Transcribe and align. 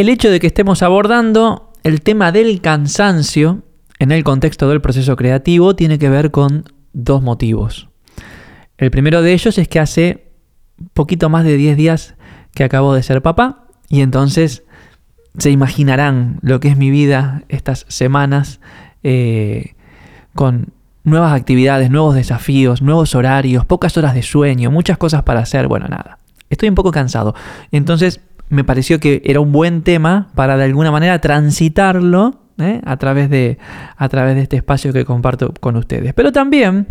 el 0.00 0.08
hecho 0.08 0.30
de 0.30 0.38
que 0.38 0.46
estemos 0.46 0.84
abordando 0.84 1.72
el 1.82 2.02
tema 2.02 2.30
del 2.30 2.60
cansancio 2.60 3.64
en 3.98 4.12
el 4.12 4.22
contexto 4.22 4.68
del 4.68 4.80
proceso 4.80 5.16
creativo 5.16 5.74
tiene 5.74 5.98
que 5.98 6.08
ver 6.08 6.30
con 6.30 6.62
dos 6.92 7.20
motivos. 7.20 7.88
El 8.76 8.92
primero 8.92 9.22
de 9.22 9.32
ellos 9.32 9.58
es 9.58 9.66
que 9.66 9.80
hace 9.80 10.30
poquito 10.94 11.30
más 11.30 11.44
de 11.44 11.56
10 11.56 11.76
días 11.76 12.14
que 12.54 12.62
acabo 12.62 12.94
de 12.94 13.02
ser 13.02 13.22
papá 13.22 13.66
y 13.88 14.02
entonces 14.02 14.62
se 15.36 15.50
imaginarán 15.50 16.38
lo 16.42 16.60
que 16.60 16.68
es 16.68 16.76
mi 16.76 16.90
vida 16.90 17.42
estas 17.48 17.84
semanas 17.88 18.60
eh, 19.02 19.74
con 20.32 20.72
nuevas 21.02 21.32
actividades, 21.32 21.90
nuevos 21.90 22.14
desafíos, 22.14 22.82
nuevos 22.82 23.16
horarios, 23.16 23.64
pocas 23.64 23.96
horas 23.96 24.14
de 24.14 24.22
sueño, 24.22 24.70
muchas 24.70 24.96
cosas 24.96 25.24
para 25.24 25.40
hacer. 25.40 25.66
Bueno, 25.66 25.88
nada, 25.88 26.18
estoy 26.50 26.68
un 26.68 26.76
poco 26.76 26.92
cansado. 26.92 27.34
Entonces 27.72 28.20
me 28.48 28.64
pareció 28.64 29.00
que 29.00 29.22
era 29.24 29.40
un 29.40 29.52
buen 29.52 29.82
tema 29.82 30.28
para 30.34 30.56
de 30.56 30.64
alguna 30.64 30.90
manera 30.90 31.20
transitarlo 31.20 32.40
¿eh? 32.58 32.80
a, 32.84 32.96
través 32.96 33.30
de, 33.30 33.58
a 33.96 34.08
través 34.08 34.34
de 34.34 34.42
este 34.42 34.56
espacio 34.56 34.92
que 34.92 35.04
comparto 35.04 35.52
con 35.60 35.76
ustedes. 35.76 36.14
Pero 36.14 36.32
también 36.32 36.86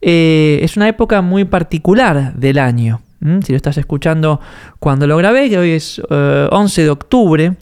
eh, 0.00 0.60
es 0.62 0.76
una 0.76 0.88
época 0.88 1.22
muy 1.22 1.44
particular 1.44 2.34
del 2.34 2.58
año. 2.58 3.02
Si 3.42 3.50
lo 3.50 3.56
estás 3.56 3.78
escuchando 3.78 4.40
cuando 4.78 5.06
lo 5.06 5.16
grabé, 5.16 5.48
que 5.48 5.58
hoy 5.58 5.70
es 5.70 6.00
11 6.10 6.10
eh, 6.10 6.84
de 6.84 6.90
octubre, 6.90 7.56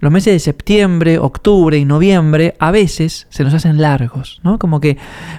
los 0.00 0.10
meses 0.10 0.32
de 0.32 0.40
septiembre, 0.40 1.18
octubre 1.18 1.76
y 1.76 1.84
noviembre 1.84 2.54
a 2.58 2.70
veces 2.70 3.26
se 3.28 3.44
nos 3.44 3.52
hacen 3.52 3.80
largos, 3.80 4.40
¿no? 4.42 4.58
Como 4.58 4.80
que 4.80 4.96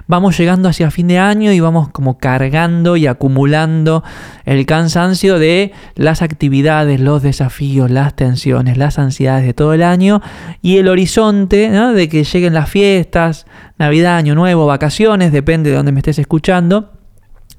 vamos 0.08 0.38
llegando 0.38 0.70
hacia 0.70 0.92
fin 0.92 1.08
de 1.08 1.18
año 1.18 1.52
y 1.52 1.60
vamos 1.60 1.90
como 1.90 2.20
cargando 2.20 2.96
y 2.96 3.08
acumulando 3.08 4.04
el 4.46 4.66
cansancio 4.68 5.40
de 5.40 5.74
las 5.96 6.22
actividades, 6.22 7.00
los 7.00 7.24
desafíos, 7.24 7.90
las 7.90 8.16
tensiones, 8.16 8.78
las 8.78 9.00
ansiedades 9.00 9.46
de 9.46 9.56
todo 9.56 9.74
el 9.74 9.82
año 9.82 10.22
y 10.62 10.78
el 10.78 10.88
horizonte 10.88 11.72
de 11.72 12.10
que 12.10 12.24
lleguen 12.24 12.54
las 12.54 12.70
fiestas, 12.70 13.48
Navidad, 13.80 14.18
Año 14.18 14.36
Nuevo, 14.36 14.68
vacaciones, 14.68 15.32
depende 15.32 15.72
de 15.72 15.78
dónde 15.78 15.92
me 15.92 16.00
estés 16.00 16.20
escuchando 16.20 17.01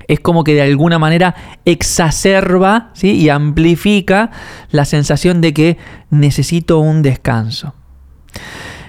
es 0.09 0.21
como 0.21 0.45
que 0.45 0.55
de 0.55 0.63
alguna 0.63 0.99
manera 0.99 1.35
exacerba 1.65 2.93
y 3.01 3.29
amplifica 3.29 4.31
la 4.71 4.85
sensación 4.85 5.41
de 5.41 5.55
que 5.55 5.79
necesito 6.11 6.79
un 6.79 7.03
descanso. 7.03 7.75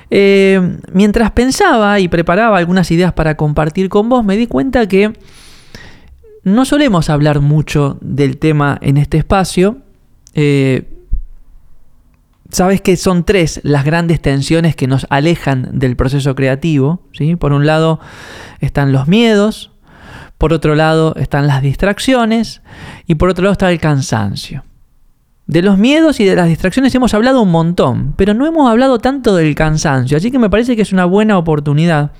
Eh, 0.09 0.78
mientras 0.91 1.31
pensaba 1.31 2.00
y 2.00 2.08
preparaba 2.08 2.58
algunas 2.58 2.91
ideas 2.91 3.14
para 3.14 3.36
compartir 3.36 3.89
con 3.89 4.09
vos, 4.09 4.23
me 4.23 4.38
di 4.38 4.47
cuenta 4.47 4.88
que 4.88 5.14
no 6.44 6.66
solemos 6.66 7.09
hablar 7.09 7.39
mucho 7.39 7.97
del 8.02 8.38
tema 8.38 8.78
en 8.81 8.97
este 8.97 9.17
espacio. 9.17 9.78
Eh, 10.34 10.94
Sabes 12.53 12.81
que 12.81 12.97
son 12.97 13.23
tres 13.23 13.61
las 13.64 13.84
grandes 13.84 14.22
tensiones 14.22 14.75
que 14.75 14.86
nos 14.86 15.08
alejan 15.09 15.80
del 15.80 15.95
proceso 15.95 16.36
creativo. 16.36 17.02
Por 17.39 17.52
un 17.52 17.66
lado 17.66 18.00
están 18.59 18.91
los 18.91 19.08
miedos, 19.08 19.72
por 20.44 20.52
otro 20.52 20.76
lado 20.76 21.16
están 21.16 21.48
las 21.48 21.62
distracciones 21.62 22.62
y 23.08 23.16
por 23.16 23.30
otro 23.30 23.44
lado 23.44 23.54
está 23.54 23.72
el 23.72 23.80
cansancio. 23.80 24.66
De 25.48 25.62
los 25.62 25.78
miedos 25.78 26.20
y 26.20 26.26
de 26.26 26.36
las 26.36 26.50
distracciones 26.50 26.94
hemos 26.94 27.14
hablado 27.14 27.42
un 27.42 27.50
montón, 27.50 28.14
pero 28.18 28.34
no 28.34 28.46
hemos 28.46 28.70
hablado 28.70 29.00
tanto 29.00 29.38
del 29.38 29.56
cansancio, 29.56 30.18
así 30.18 30.32
que 30.32 30.40
me 30.40 30.50
parece 30.50 30.76
que 30.76 30.82
es 30.82 30.92
una 30.92 31.06
buena 31.06 31.38
oportunidad 31.38 32.12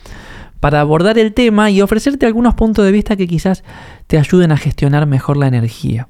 para 0.62 0.80
abordar 0.80 1.20
el 1.20 1.34
tema 1.34 1.70
y 1.70 1.82
ofrecerte 1.82 2.26
algunos 2.26 2.54
puntos 2.54 2.86
de 2.86 2.94
vista 2.94 3.18
que 3.18 3.28
quizás 3.28 3.66
te 4.08 4.18
ayuden 4.18 4.54
a 4.54 4.58
gestionar 4.58 5.06
mejor 5.06 5.36
la 5.36 5.48
energía. 5.48 6.08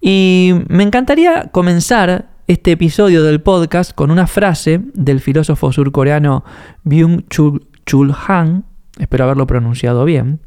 Y 0.00 0.52
me 0.68 0.84
encantaría 0.84 1.48
comenzar 1.50 2.28
este 2.46 2.70
episodio 2.70 3.24
del 3.24 3.40
podcast 3.40 3.96
con 3.96 4.12
una 4.12 4.28
frase 4.28 4.80
del 4.94 5.18
filósofo 5.18 5.72
surcoreano 5.72 6.44
Byung-Chul 6.84 8.16
Han, 8.28 8.69
espero 9.00 9.24
haberlo 9.24 9.46
pronunciado 9.46 10.04
bien, 10.04 10.40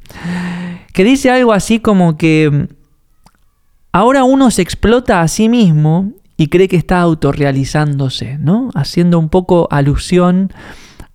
que 0.94 1.03
dice 1.03 1.31
algo 1.31 1.53
así 1.53 1.79
como 1.79 2.17
que 2.17 2.67
ahora 3.91 4.23
uno 4.23 4.51
se 4.51 4.61
explota 4.61 5.22
a 5.22 5.28
sí 5.28 5.50
mismo 5.50 6.13
y 6.38 6.47
cree 6.47 6.67
que 6.67 6.78
está 6.78 7.01
autorrealizándose, 7.01 8.38
¿no? 8.39 8.69
Haciendo 8.75 9.19
un 9.19 9.29
poco 9.29 9.67
alusión 9.72 10.51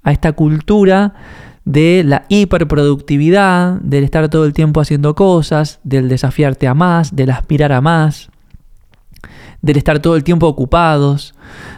a 0.03 0.13
esta 0.13 0.33
cultura 0.33 1.15
de 1.65 2.03
la 2.05 2.25
hiperproductividad, 2.29 3.75
del 3.81 4.05
estar 4.05 4.29
todo 4.29 4.45
el 4.45 4.53
tiempo 4.53 4.81
haciendo 4.81 5.15
cosas, 5.15 5.81
del 5.85 6.09
desafiarte 6.09 6.67
a 6.67 6.75
más, 6.75 7.15
del 7.15 7.31
aspirar 7.31 7.73
a 7.73 7.81
más, 7.81 8.31
del 9.61 9.77
estar 9.77 9.99
todo 10.01 10.17
el 10.17 10.25
tiempo 10.25 10.47
ocupados, 10.47 11.35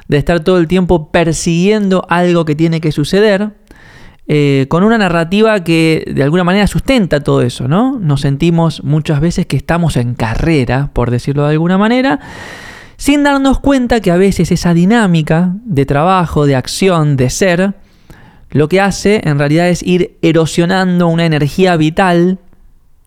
de 0.06 0.18
estar 0.18 0.40
todo 0.40 0.58
el 0.58 0.68
tiempo 0.68 1.10
persiguiendo 1.10 2.06
algo 2.08 2.44
que 2.44 2.54
tiene 2.54 2.80
que 2.80 2.92
suceder 2.92 3.59
eh, 4.32 4.66
con 4.68 4.84
una 4.84 4.96
narrativa 4.96 5.64
que 5.64 6.04
de 6.06 6.22
alguna 6.22 6.44
manera 6.44 6.68
sustenta 6.68 7.18
todo 7.18 7.42
eso, 7.42 7.66
¿no? 7.66 7.98
Nos 7.98 8.20
sentimos 8.20 8.84
muchas 8.84 9.18
veces 9.18 9.44
que 9.46 9.56
estamos 9.56 9.96
en 9.96 10.14
carrera, 10.14 10.90
por 10.92 11.10
decirlo 11.10 11.42
de 11.42 11.50
alguna 11.50 11.78
manera, 11.78 12.20
sin 12.96 13.24
darnos 13.24 13.58
cuenta 13.58 13.98
que 13.98 14.12
a 14.12 14.16
veces 14.16 14.52
esa 14.52 14.72
dinámica 14.72 15.56
de 15.64 15.84
trabajo, 15.84 16.46
de 16.46 16.54
acción, 16.54 17.16
de 17.16 17.28
ser, 17.28 17.74
lo 18.50 18.68
que 18.68 18.80
hace 18.80 19.20
en 19.24 19.36
realidad 19.36 19.68
es 19.68 19.82
ir 19.82 20.16
erosionando 20.22 21.08
una 21.08 21.26
energía 21.26 21.76
vital 21.76 22.38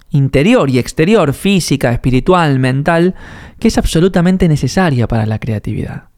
interior 0.09 0.69
y 0.69 0.78
exterior, 0.78 1.31
física, 1.31 1.94
espiritual, 1.94 2.59
mental, 2.59 3.16
que 3.59 3.69
es 3.69 3.78
absolutamente 3.78 4.50
necesaria 4.50 5.07
para 5.07 5.25
la 5.25 5.40
creatividad 5.40 6.12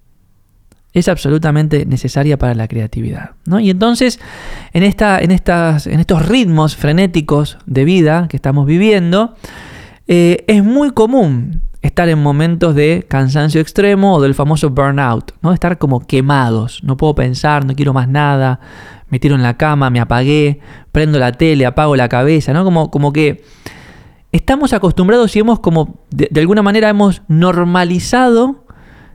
es 0.95 1.09
absolutamente 1.09 1.85
necesaria 1.85 2.39
para 2.39 2.55
la 2.55 2.69
creatividad. 2.69 3.31
¿no? 3.45 3.59
Y 3.59 3.69
entonces, 3.69 4.19
en, 4.71 4.83
esta, 4.83 5.19
en, 5.19 5.31
estas, 5.31 5.87
en 5.87 5.99
estos 5.99 6.25
ritmos 6.25 6.77
frenéticos 6.77 7.57
de 7.65 7.83
vida 7.83 8.27
que 8.29 8.37
estamos 8.37 8.65
viviendo, 8.65 9.35
eh, 10.07 10.45
es 10.47 10.63
muy 10.63 10.91
común 10.91 11.61
estar 11.81 12.07
en 12.07 12.23
momentos 12.23 12.75
de 12.75 13.05
cansancio 13.09 13.59
extremo 13.59 14.15
o 14.15 14.21
del 14.21 14.35
famoso 14.35 14.69
burnout, 14.69 15.33
¿no? 15.41 15.51
Estar 15.51 15.77
como 15.77 15.99
quemados, 15.99 16.81
no 16.83 16.95
puedo 16.95 17.13
pensar, 17.13 17.65
no 17.65 17.75
quiero 17.75 17.93
más 17.93 18.07
nada, 18.07 18.61
me 19.09 19.19
tiro 19.19 19.35
en 19.35 19.43
la 19.43 19.57
cama, 19.57 19.89
me 19.89 19.99
apagué, 19.99 20.61
prendo 20.93 21.19
la 21.19 21.33
tele, 21.33 21.65
apago 21.65 21.95
la 21.97 22.07
cabeza, 22.07 22.53
¿no? 22.53 22.63
Como, 22.63 22.89
como 22.89 23.11
que 23.11 23.43
estamos 24.31 24.71
acostumbrados 24.71 25.35
y 25.35 25.39
hemos 25.39 25.59
como, 25.59 25.99
de 26.09 26.39
alguna 26.39 26.61
manera 26.61 26.87
hemos 26.87 27.21
normalizado 27.27 28.64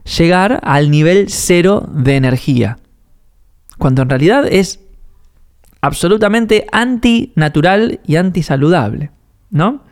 llegar 0.03 0.59
al 0.63 0.91
nivel 0.91 1.29
cero 1.29 1.87
de 1.91 2.15
energía. 2.15 2.77
Cuando 3.77 4.01
en 4.01 4.09
realidad 4.09 4.45
es 4.49 4.79
absolutamente 5.81 6.67
antinatural 6.71 7.99
y 8.05 8.15
antisaludable, 8.15 9.11
¿no? 9.49 9.83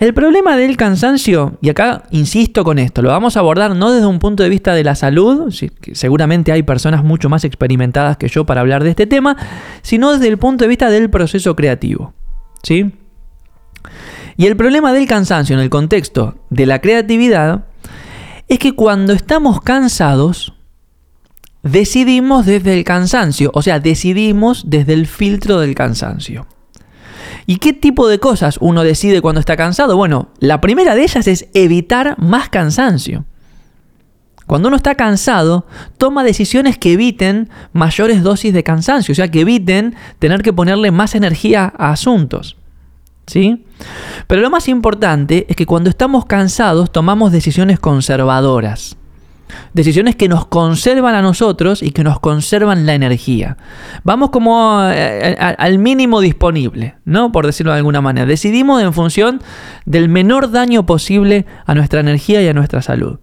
El 0.00 0.14
problema 0.14 0.56
del 0.56 0.78
cansancio, 0.78 1.58
y 1.60 1.68
acá 1.68 2.04
insisto 2.10 2.64
con 2.64 2.78
esto, 2.78 3.02
lo 3.02 3.10
vamos 3.10 3.36
a 3.36 3.40
abordar 3.40 3.76
no 3.76 3.92
desde 3.92 4.06
un 4.06 4.18
punto 4.18 4.42
de 4.42 4.48
vista 4.48 4.72
de 4.72 4.82
la 4.82 4.94
salud, 4.94 5.54
seguramente 5.92 6.52
hay 6.52 6.62
personas 6.62 7.04
mucho 7.04 7.28
más 7.28 7.44
experimentadas 7.44 8.16
que 8.16 8.28
yo 8.28 8.46
para 8.46 8.62
hablar 8.62 8.82
de 8.82 8.90
este 8.90 9.06
tema, 9.06 9.36
sino 9.82 10.12
desde 10.12 10.28
el 10.28 10.38
punto 10.38 10.64
de 10.64 10.68
vista 10.68 10.88
del 10.88 11.10
proceso 11.10 11.54
creativo. 11.54 12.14
¿sí? 12.62 12.94
Y 14.38 14.46
el 14.46 14.56
problema 14.56 14.94
del 14.94 15.06
cansancio 15.06 15.54
en 15.54 15.60
el 15.60 15.68
contexto 15.68 16.36
de 16.48 16.64
la 16.64 16.80
creatividad 16.80 17.66
es 18.50 18.58
que 18.58 18.72
cuando 18.72 19.12
estamos 19.12 19.60
cansados, 19.60 20.52
decidimos 21.62 22.46
desde 22.46 22.74
el 22.74 22.84
cansancio, 22.84 23.52
o 23.54 23.62
sea, 23.62 23.78
decidimos 23.78 24.64
desde 24.68 24.92
el 24.92 25.06
filtro 25.06 25.60
del 25.60 25.76
cansancio. 25.76 26.48
¿Y 27.46 27.56
qué 27.58 27.72
tipo 27.72 28.08
de 28.08 28.18
cosas 28.18 28.58
uno 28.60 28.82
decide 28.82 29.22
cuando 29.22 29.38
está 29.38 29.56
cansado? 29.56 29.96
Bueno, 29.96 30.30
la 30.40 30.60
primera 30.60 30.96
de 30.96 31.02
ellas 31.04 31.28
es 31.28 31.46
evitar 31.54 32.16
más 32.18 32.48
cansancio. 32.48 33.24
Cuando 34.48 34.66
uno 34.66 34.76
está 34.76 34.96
cansado, 34.96 35.64
toma 35.96 36.24
decisiones 36.24 36.76
que 36.76 36.94
eviten 36.94 37.50
mayores 37.72 38.24
dosis 38.24 38.52
de 38.52 38.64
cansancio, 38.64 39.12
o 39.12 39.14
sea, 39.14 39.30
que 39.30 39.42
eviten 39.42 39.94
tener 40.18 40.42
que 40.42 40.52
ponerle 40.52 40.90
más 40.90 41.14
energía 41.14 41.72
a 41.78 41.92
asuntos. 41.92 42.56
¿Sí? 43.30 43.64
Pero 44.26 44.42
lo 44.42 44.50
más 44.50 44.68
importante 44.68 45.46
es 45.48 45.56
que 45.56 45.66
cuando 45.66 45.88
estamos 45.90 46.26
cansados 46.26 46.92
tomamos 46.92 47.32
decisiones 47.32 47.80
conservadoras. 47.80 48.96
Decisiones 49.74 50.14
que 50.14 50.28
nos 50.28 50.46
conservan 50.46 51.14
a 51.14 51.22
nosotros 51.22 51.82
y 51.82 51.90
que 51.90 52.04
nos 52.04 52.20
conservan 52.20 52.86
la 52.86 52.94
energía. 52.94 53.56
Vamos 54.04 54.30
como 54.30 54.80
eh, 54.84 55.36
al 55.38 55.78
mínimo 55.78 56.20
disponible, 56.20 56.94
¿no? 57.04 57.32
Por 57.32 57.46
decirlo 57.46 57.72
de 57.72 57.78
alguna 57.78 58.00
manera. 58.00 58.26
Decidimos 58.26 58.82
en 58.82 58.92
función 58.92 59.42
del 59.86 60.08
menor 60.08 60.52
daño 60.52 60.86
posible 60.86 61.46
a 61.66 61.74
nuestra 61.74 62.00
energía 62.00 62.42
y 62.42 62.48
a 62.48 62.54
nuestra 62.54 62.80
salud. 62.80 63.18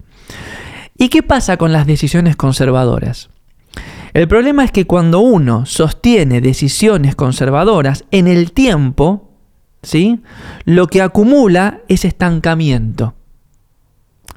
¿Y 0.98 1.10
qué 1.10 1.24
pasa 1.24 1.58
con 1.58 1.72
las 1.72 1.86
decisiones 1.86 2.36
conservadoras? 2.36 3.30
El 4.14 4.28
problema 4.28 4.64
es 4.64 4.72
que 4.72 4.88
cuando 4.88 5.20
uno 5.20 5.66
sostiene 5.66 6.42
decisiones 6.42 7.16
conservadoras 7.16 8.04
en 8.10 8.28
el 8.28 8.52
tiempo, 8.52 9.27
¿sí? 9.88 10.22
Lo 10.66 10.88
que 10.88 11.02
acumula 11.02 11.80
es 11.88 12.06
estancamiento. 12.06 13.16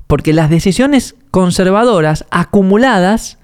Porque 0.06 0.32
las 0.32 0.50
decisiones 0.50 1.16
conservadoras 1.30 2.24
acumuladas 2.30 3.38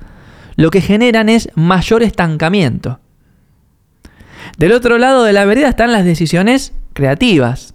lo 0.57 0.71
que 0.71 0.81
generan 0.81 1.29
es 1.29 1.51
mayor 1.55 2.03
estancamiento. 2.03 3.01
Del 4.57 4.73
otro 4.73 4.99
lado 4.99 5.25
de 5.25 5.33
la 5.33 5.45
vereda 5.45 5.69
están 5.69 5.93
las 5.93 6.05
decisiones 6.05 6.73
creativas, 6.95 7.75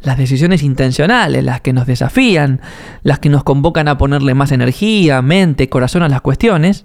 las 0.00 0.18
decisiones 0.18 0.62
intencionales, 0.62 1.44
las 1.44 1.60
que 1.60 1.72
nos 1.72 1.86
desafían, 1.86 2.60
las 3.02 3.20
que 3.20 3.28
nos 3.28 3.44
convocan 3.44 3.88
a 3.88 3.96
ponerle 3.98 4.34
más 4.34 4.50
energía, 4.52 5.22
mente, 5.22 5.68
corazón 5.68 6.02
a 6.02 6.08
las 6.08 6.20
cuestiones. 6.20 6.84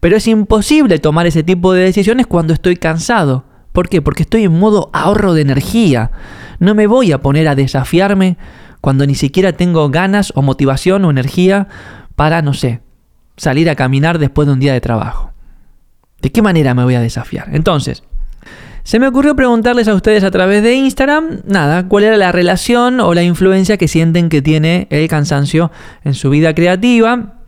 Pero 0.00 0.16
es 0.16 0.26
imposible 0.26 0.98
tomar 0.98 1.26
ese 1.26 1.42
tipo 1.42 1.72
de 1.72 1.84
decisiones 1.84 2.26
cuando 2.26 2.52
estoy 2.52 2.76
cansado. 2.76 3.44
¿Por 3.72 3.88
qué? 3.88 4.02
Porque 4.02 4.22
estoy 4.22 4.44
en 4.44 4.58
modo 4.58 4.90
ahorro 4.92 5.34
de 5.34 5.42
energía. 5.42 6.10
No 6.58 6.74
me 6.74 6.86
voy 6.86 7.12
a 7.12 7.22
poner 7.22 7.48
a 7.48 7.54
desafiarme 7.54 8.36
cuando 8.80 9.06
ni 9.06 9.14
siquiera 9.14 9.52
tengo 9.52 9.88
ganas 9.90 10.32
o 10.34 10.42
motivación 10.42 11.04
o 11.04 11.10
energía 11.10 11.68
para, 12.14 12.42
no 12.42 12.54
sé, 12.54 12.80
salir 13.36 13.70
a 13.70 13.74
caminar 13.74 14.18
después 14.18 14.46
de 14.46 14.52
un 14.52 14.60
día 14.60 14.72
de 14.72 14.80
trabajo. 14.80 15.32
¿De 16.20 16.30
qué 16.30 16.42
manera 16.42 16.74
me 16.74 16.84
voy 16.84 16.94
a 16.94 17.00
desafiar? 17.00 17.48
Entonces, 17.52 18.04
se 18.84 18.98
me 18.98 19.06
ocurrió 19.06 19.36
preguntarles 19.36 19.88
a 19.88 19.94
ustedes 19.94 20.24
a 20.24 20.30
través 20.30 20.62
de 20.62 20.74
Instagram, 20.74 21.42
nada, 21.46 21.88
cuál 21.88 22.04
era 22.04 22.16
la 22.16 22.32
relación 22.32 23.00
o 23.00 23.14
la 23.14 23.22
influencia 23.22 23.76
que 23.76 23.88
sienten 23.88 24.28
que 24.28 24.42
tiene 24.42 24.88
el 24.90 25.08
cansancio 25.08 25.70
en 26.04 26.14
su 26.14 26.30
vida 26.30 26.54
creativa. 26.54 27.41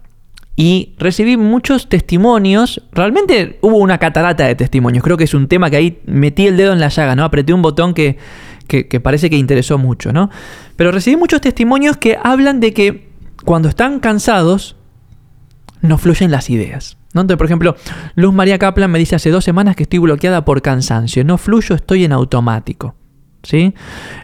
Y 0.56 0.94
recibí 0.98 1.36
muchos 1.36 1.88
testimonios, 1.88 2.80
realmente 2.92 3.58
hubo 3.60 3.78
una 3.78 3.98
catarata 3.98 4.46
de 4.46 4.54
testimonios, 4.54 5.02
creo 5.02 5.16
que 5.16 5.24
es 5.24 5.34
un 5.34 5.48
tema 5.48 5.68
que 5.68 5.76
ahí 5.76 6.00
metí 6.06 6.46
el 6.46 6.56
dedo 6.56 6.72
en 6.72 6.80
la 6.80 6.88
llaga, 6.88 7.16
¿no? 7.16 7.24
Apreté 7.24 7.52
un 7.52 7.62
botón 7.62 7.92
que, 7.92 8.18
que 8.68 9.00
parece 9.00 9.28
que 9.30 9.36
interesó 9.36 9.78
mucho, 9.78 10.12
¿no? 10.12 10.30
Pero 10.76 10.92
recibí 10.92 11.16
muchos 11.16 11.40
testimonios 11.40 11.96
que 11.96 12.16
hablan 12.22 12.60
de 12.60 12.72
que 12.72 13.08
cuando 13.44 13.68
están 13.68 13.98
cansados, 14.00 14.76
no 15.84 15.98
fluyen 15.98 16.30
las 16.30 16.50
ideas. 16.50 16.96
Entonces, 17.08 17.36
por 17.36 17.46
ejemplo, 17.46 17.76
Luz 18.14 18.32
María 18.32 18.58
Kaplan 18.58 18.90
me 18.90 18.98
dice 18.98 19.14
hace 19.14 19.30
dos 19.30 19.44
semanas 19.44 19.76
que 19.76 19.84
estoy 19.84 20.00
bloqueada 20.00 20.44
por 20.44 20.62
cansancio. 20.62 21.24
No 21.24 21.38
fluyo, 21.38 21.76
estoy 21.76 22.04
en 22.04 22.12
automático. 22.12 22.96
¿Sí? 23.42 23.74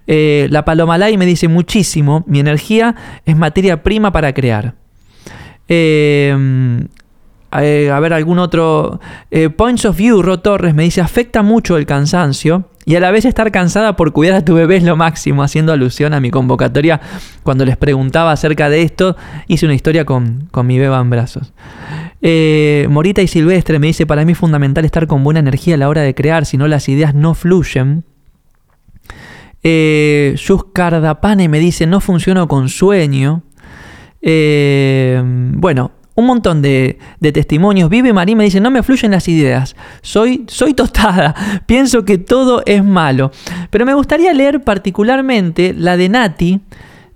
Eh, 0.06 0.48
la 0.50 0.64
Palomalay 0.64 1.18
me 1.18 1.26
dice 1.26 1.46
muchísimo, 1.46 2.24
mi 2.26 2.40
energía 2.40 2.96
es 3.26 3.36
materia 3.36 3.82
prima 3.82 4.10
para 4.10 4.32
crear. 4.32 4.79
Eh, 5.70 6.36
eh, 7.52 7.90
a 7.90 8.00
ver, 8.00 8.12
algún 8.12 8.38
otro. 8.38 9.00
Points 9.56 9.86
of 9.86 9.96
View, 9.96 10.20
Ro 10.20 10.40
Torres 10.40 10.74
me 10.74 10.82
dice, 10.82 11.00
afecta 11.00 11.42
mucho 11.42 11.78
el 11.78 11.86
cansancio 11.86 12.66
y 12.84 12.96
a 12.96 13.00
la 13.00 13.10
vez 13.10 13.24
estar 13.24 13.52
cansada 13.52 13.94
por 13.94 14.12
cuidar 14.12 14.34
a 14.34 14.44
tu 14.44 14.54
bebé 14.54 14.76
es 14.76 14.82
lo 14.82 14.96
máximo, 14.96 15.42
haciendo 15.42 15.72
alusión 15.72 16.12
a 16.12 16.20
mi 16.20 16.30
convocatoria 16.30 17.00
cuando 17.42 17.64
les 17.64 17.76
preguntaba 17.76 18.32
acerca 18.32 18.68
de 18.68 18.82
esto, 18.82 19.16
hice 19.46 19.66
una 19.66 19.74
historia 19.74 20.04
con, 20.04 20.48
con 20.50 20.66
mi 20.66 20.78
beba 20.78 21.00
en 21.00 21.10
brazos. 21.10 21.52
Eh, 22.22 22.86
Morita 22.90 23.22
y 23.22 23.28
Silvestre 23.28 23.78
me 23.78 23.86
dice, 23.86 24.06
para 24.06 24.24
mí 24.24 24.32
es 24.32 24.38
fundamental 24.38 24.84
estar 24.84 25.06
con 25.06 25.22
buena 25.22 25.40
energía 25.40 25.74
a 25.74 25.78
la 25.78 25.88
hora 25.88 26.02
de 26.02 26.14
crear, 26.14 26.46
si 26.46 26.56
no 26.56 26.66
las 26.68 26.88
ideas 26.88 27.14
no 27.14 27.34
fluyen. 27.34 28.04
Eh, 29.62 30.36
Cardapane 30.72 31.48
me 31.48 31.60
dice, 31.60 31.86
no 31.86 32.00
funciono 32.00 32.48
con 32.48 32.68
sueño. 32.68 33.42
Eh, 34.22 35.22
bueno, 35.60 35.92
un 36.14 36.26
montón 36.26 36.62
de, 36.62 36.98
testimonios. 37.20 37.90
Vive 37.90 38.12
Marín 38.12 38.38
me 38.38 38.44
dice, 38.44 38.60
no 38.60 38.70
me 38.70 38.82
fluyen 38.82 39.10
las 39.10 39.28
ideas. 39.28 39.76
Soy, 40.02 40.44
soy 40.48 40.74
tostada. 40.74 41.34
Pienso 41.66 42.04
que 42.04 42.18
todo 42.18 42.62
es 42.66 42.84
malo. 42.84 43.30
Pero 43.70 43.86
me 43.86 43.94
gustaría 43.94 44.32
leer 44.32 44.62
particularmente 44.62 45.74
la 45.76 45.96
de 45.96 46.08
Nati, 46.08 46.60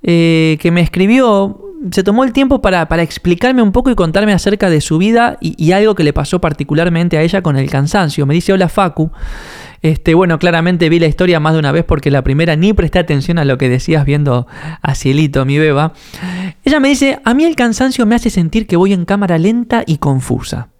eh, 0.02 0.58
que 0.60 0.70
me 0.70 0.80
escribió 0.80 1.60
se 1.90 2.02
tomó 2.02 2.24
el 2.24 2.32
tiempo 2.32 2.62
para, 2.62 2.86
explicarme 3.02 3.62
un 3.62 3.72
poco 3.72 3.90
y 3.90 3.94
contarme 3.94 4.32
acerca 4.32 4.70
de 4.70 4.80
su 4.80 4.98
vida 4.98 5.36
y, 5.40 5.72
algo 5.72 5.94
que 5.94 6.04
le 6.04 6.12
pasó 6.12 6.40
particularmente 6.40 7.18
a 7.18 7.22
ella 7.22 7.42
con 7.42 7.56
el 7.56 7.68
cansancio. 7.68 8.26
Me 8.26 8.34
dice, 8.34 8.52
hola 8.52 8.68
Facu. 8.68 9.10
Este, 9.84 10.14
bueno, 10.14 10.38
claramente 10.38 10.88
vi 10.88 10.98
la 10.98 11.08
historia 11.08 11.40
más 11.40 11.52
de 11.52 11.58
una 11.58 11.70
vez 11.70 11.84
porque 11.84 12.10
la 12.10 12.24
primera 12.24 12.56
ni 12.56 12.72
presté 12.72 12.98
atención 12.98 13.38
a 13.38 13.44
lo 13.44 13.58
que 13.58 13.68
decías 13.68 14.06
viendo 14.06 14.46
a 14.80 14.94
Cielito, 14.94 15.44
mi 15.44 15.58
beba. 15.58 15.92
Ella 16.64 16.80
me 16.80 16.88
dice, 16.88 17.20
a 17.22 17.34
mí 17.34 17.44
el 17.44 17.54
cansancio 17.54 18.06
me 18.06 18.14
hace 18.14 18.30
sentir 18.30 18.66
que 18.66 18.76
voy 18.76 18.94
en 18.94 19.04
cámara 19.04 19.36
lenta 19.36 19.84
y 19.86 19.98
confusa. 19.98 20.70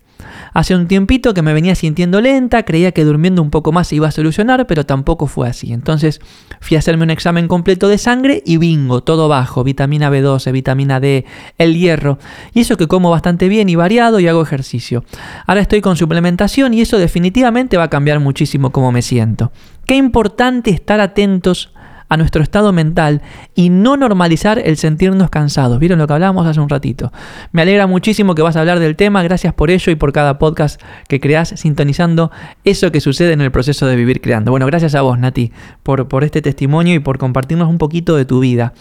Hace 0.55 0.77
un 0.77 0.87
tiempito 0.87 1.35
que 1.35 1.43
me 1.43 1.53
venía 1.53 1.75
sintiendo 1.75 2.21
lenta, 2.21 2.63
creía 2.63 2.93
que 2.93 3.05
durmiendo 3.05 3.43
un 3.43 3.51
poco 3.51 3.73
más 3.73 3.89
se 3.89 3.97
iba 3.97 4.07
a 4.07 4.13
solucionar, 4.13 4.69
pero 4.69 4.87
tampoco 4.87 5.27
fue 5.27 5.49
así. 5.49 5.73
Entonces 5.73 6.21
fui 6.61 6.77
a 6.77 6.79
hacerme 6.79 7.03
un 7.03 7.11
examen 7.11 7.49
completo 7.49 7.89
de 7.89 7.99
sangre 7.99 8.41
y 8.47 8.57
bingo, 8.57 9.03
todo 9.03 9.29
bajo, 9.29 9.65
vitamina 9.65 10.11
B12, 10.11 10.53
vitamina 10.53 11.01
D, 11.01 11.25
el 11.59 11.77
hierro. 11.77 12.19
Y 12.55 12.61
eso 12.61 12.77
que 12.77 12.87
como 12.87 13.11
bastante 13.11 13.49
bien 13.49 13.69
y 13.69 13.75
variado 13.75 14.21
y 14.21 14.29
hago 14.29 14.43
ejercicio. 14.43 15.05
Ahora 15.47 15.61
estoy 15.61 15.81
con 15.81 15.97
suplementación 15.97 16.73
y 16.73 16.83
eso 16.83 16.99
definitivamente 16.99 17.77
va 17.77 17.85
a 17.85 17.91
cambiar 17.91 18.21
muchísimo 18.21 18.71
cómo 18.71 18.93
me 18.93 19.03
siento. 19.03 19.51
Qué 19.87 19.97
importante 19.97 20.71
estar 20.71 21.01
atentos 21.01 21.75
a 22.09 22.17
nuestro 22.17 22.43
estado 22.43 22.73
mental 22.73 23.23
y 23.55 23.71
no 23.71 23.97
normalizar 23.97 24.59
el 24.59 24.77
sentirnos 24.77 25.31
cansados. 25.31 25.79
¿Vieron 25.79 25.99
lo 25.99 26.07
que 26.07 26.13
hablábamos 26.13 26.47
hace 26.47 26.61
un 26.61 26.69
ratito? 26.69 27.13
Me 27.53 27.63
alegra 27.63 27.87
muchísimo 27.87 28.35
que 28.35 28.43
vas 28.43 28.57
a 28.57 28.61
hablar 28.61 28.81
del 28.81 28.97
tema, 28.97 29.23
gracias 29.23 29.55
por 29.55 29.71
ello 29.71 29.93
y 29.93 29.97
por 29.97 30.13
cada 30.13 30.39
podcast 30.39 30.81
que 31.09 31.21
creas 31.21 31.49
sintonizando 31.57 32.31
eso 32.65 32.93
que 32.93 33.01
sucede 33.01 33.33
en 33.33 33.41
el 33.41 33.51
proceso 33.51 33.87
de 33.87 33.97
vivir 33.97 34.21
creando. 34.21 34.51
Bueno, 34.51 34.67
gracias 34.67 34.95
a 34.95 35.03
vos, 35.03 35.19
Nati, 35.19 35.53
por, 35.83 36.09
por 36.09 36.25
este 36.25 36.43
testimonio 36.43 36.95
y 36.95 37.01
por 37.01 37.19
compartirnos 37.19 37.69
un 37.69 37.79
poquito 37.79 38.17
de 38.17 38.25
tu 38.25 38.41
vida. 38.41 38.73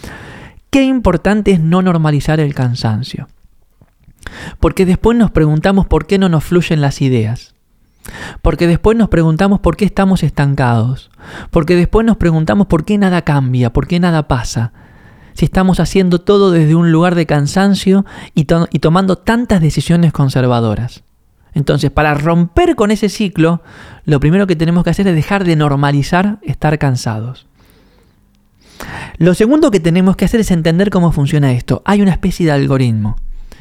Qué 0.70 0.82
importante 0.82 1.52
es 1.52 1.60
no 1.60 1.82
normalizar 1.82 2.40
el 2.40 2.54
cansancio. 2.54 3.28
Porque 4.58 4.86
después 4.86 5.16
nos 5.16 5.30
preguntamos 5.30 5.86
por 5.86 6.06
qué 6.06 6.18
no 6.18 6.28
nos 6.28 6.44
fluyen 6.44 6.80
las 6.80 7.00
ideas. 7.00 7.54
Porque 8.42 8.66
después 8.66 8.96
nos 8.96 9.08
preguntamos 9.08 9.60
por 9.60 9.76
qué 9.76 9.84
estamos 9.84 10.22
estancados. 10.22 11.10
Porque 11.50 11.76
después 11.76 12.06
nos 12.06 12.16
preguntamos 12.16 12.66
por 12.66 12.84
qué 12.84 12.98
nada 12.98 13.22
cambia, 13.22 13.72
por 13.72 13.86
qué 13.86 14.00
nada 14.00 14.28
pasa. 14.28 14.72
Si 15.32 15.44
estamos 15.44 15.80
haciendo 15.80 16.20
todo 16.20 16.50
desde 16.52 16.74
un 16.74 16.92
lugar 16.92 17.14
de 17.14 17.26
cansancio 17.26 18.04
y, 18.34 18.44
tomando 18.44 19.16
tantas 19.16 19.60
decisiones 19.60 20.12
conservadoras. 20.12 21.02
Entonces, 21.54 21.90
para 21.90 22.14
romper 22.14 22.76
con 22.76 22.90
ese 22.90 23.08
ciclo, 23.08 23.62
lo 24.04 24.20
primero 24.20 24.46
que 24.46 24.56
tenemos 24.56 24.84
que 24.84 24.90
hacer 24.90 25.08
es 25.08 25.14
dejar 25.14 25.44
de 25.44 25.56
normalizar 25.56 26.38
estar 26.42 26.78
cansados. 26.78 27.46
Lo 29.18 29.34
segundo 29.34 29.70
que 29.70 29.80
tenemos 29.80 30.16
que 30.16 30.24
hacer 30.24 30.40
es 30.40 30.50
entender 30.50 30.90
cómo 30.90 31.12
funciona 31.12 31.52
esto. 31.52 31.82
Hay 31.84 32.02
una 32.02 32.10
especie 32.10 32.46
de 32.46 32.52
algoritmo 32.52 33.16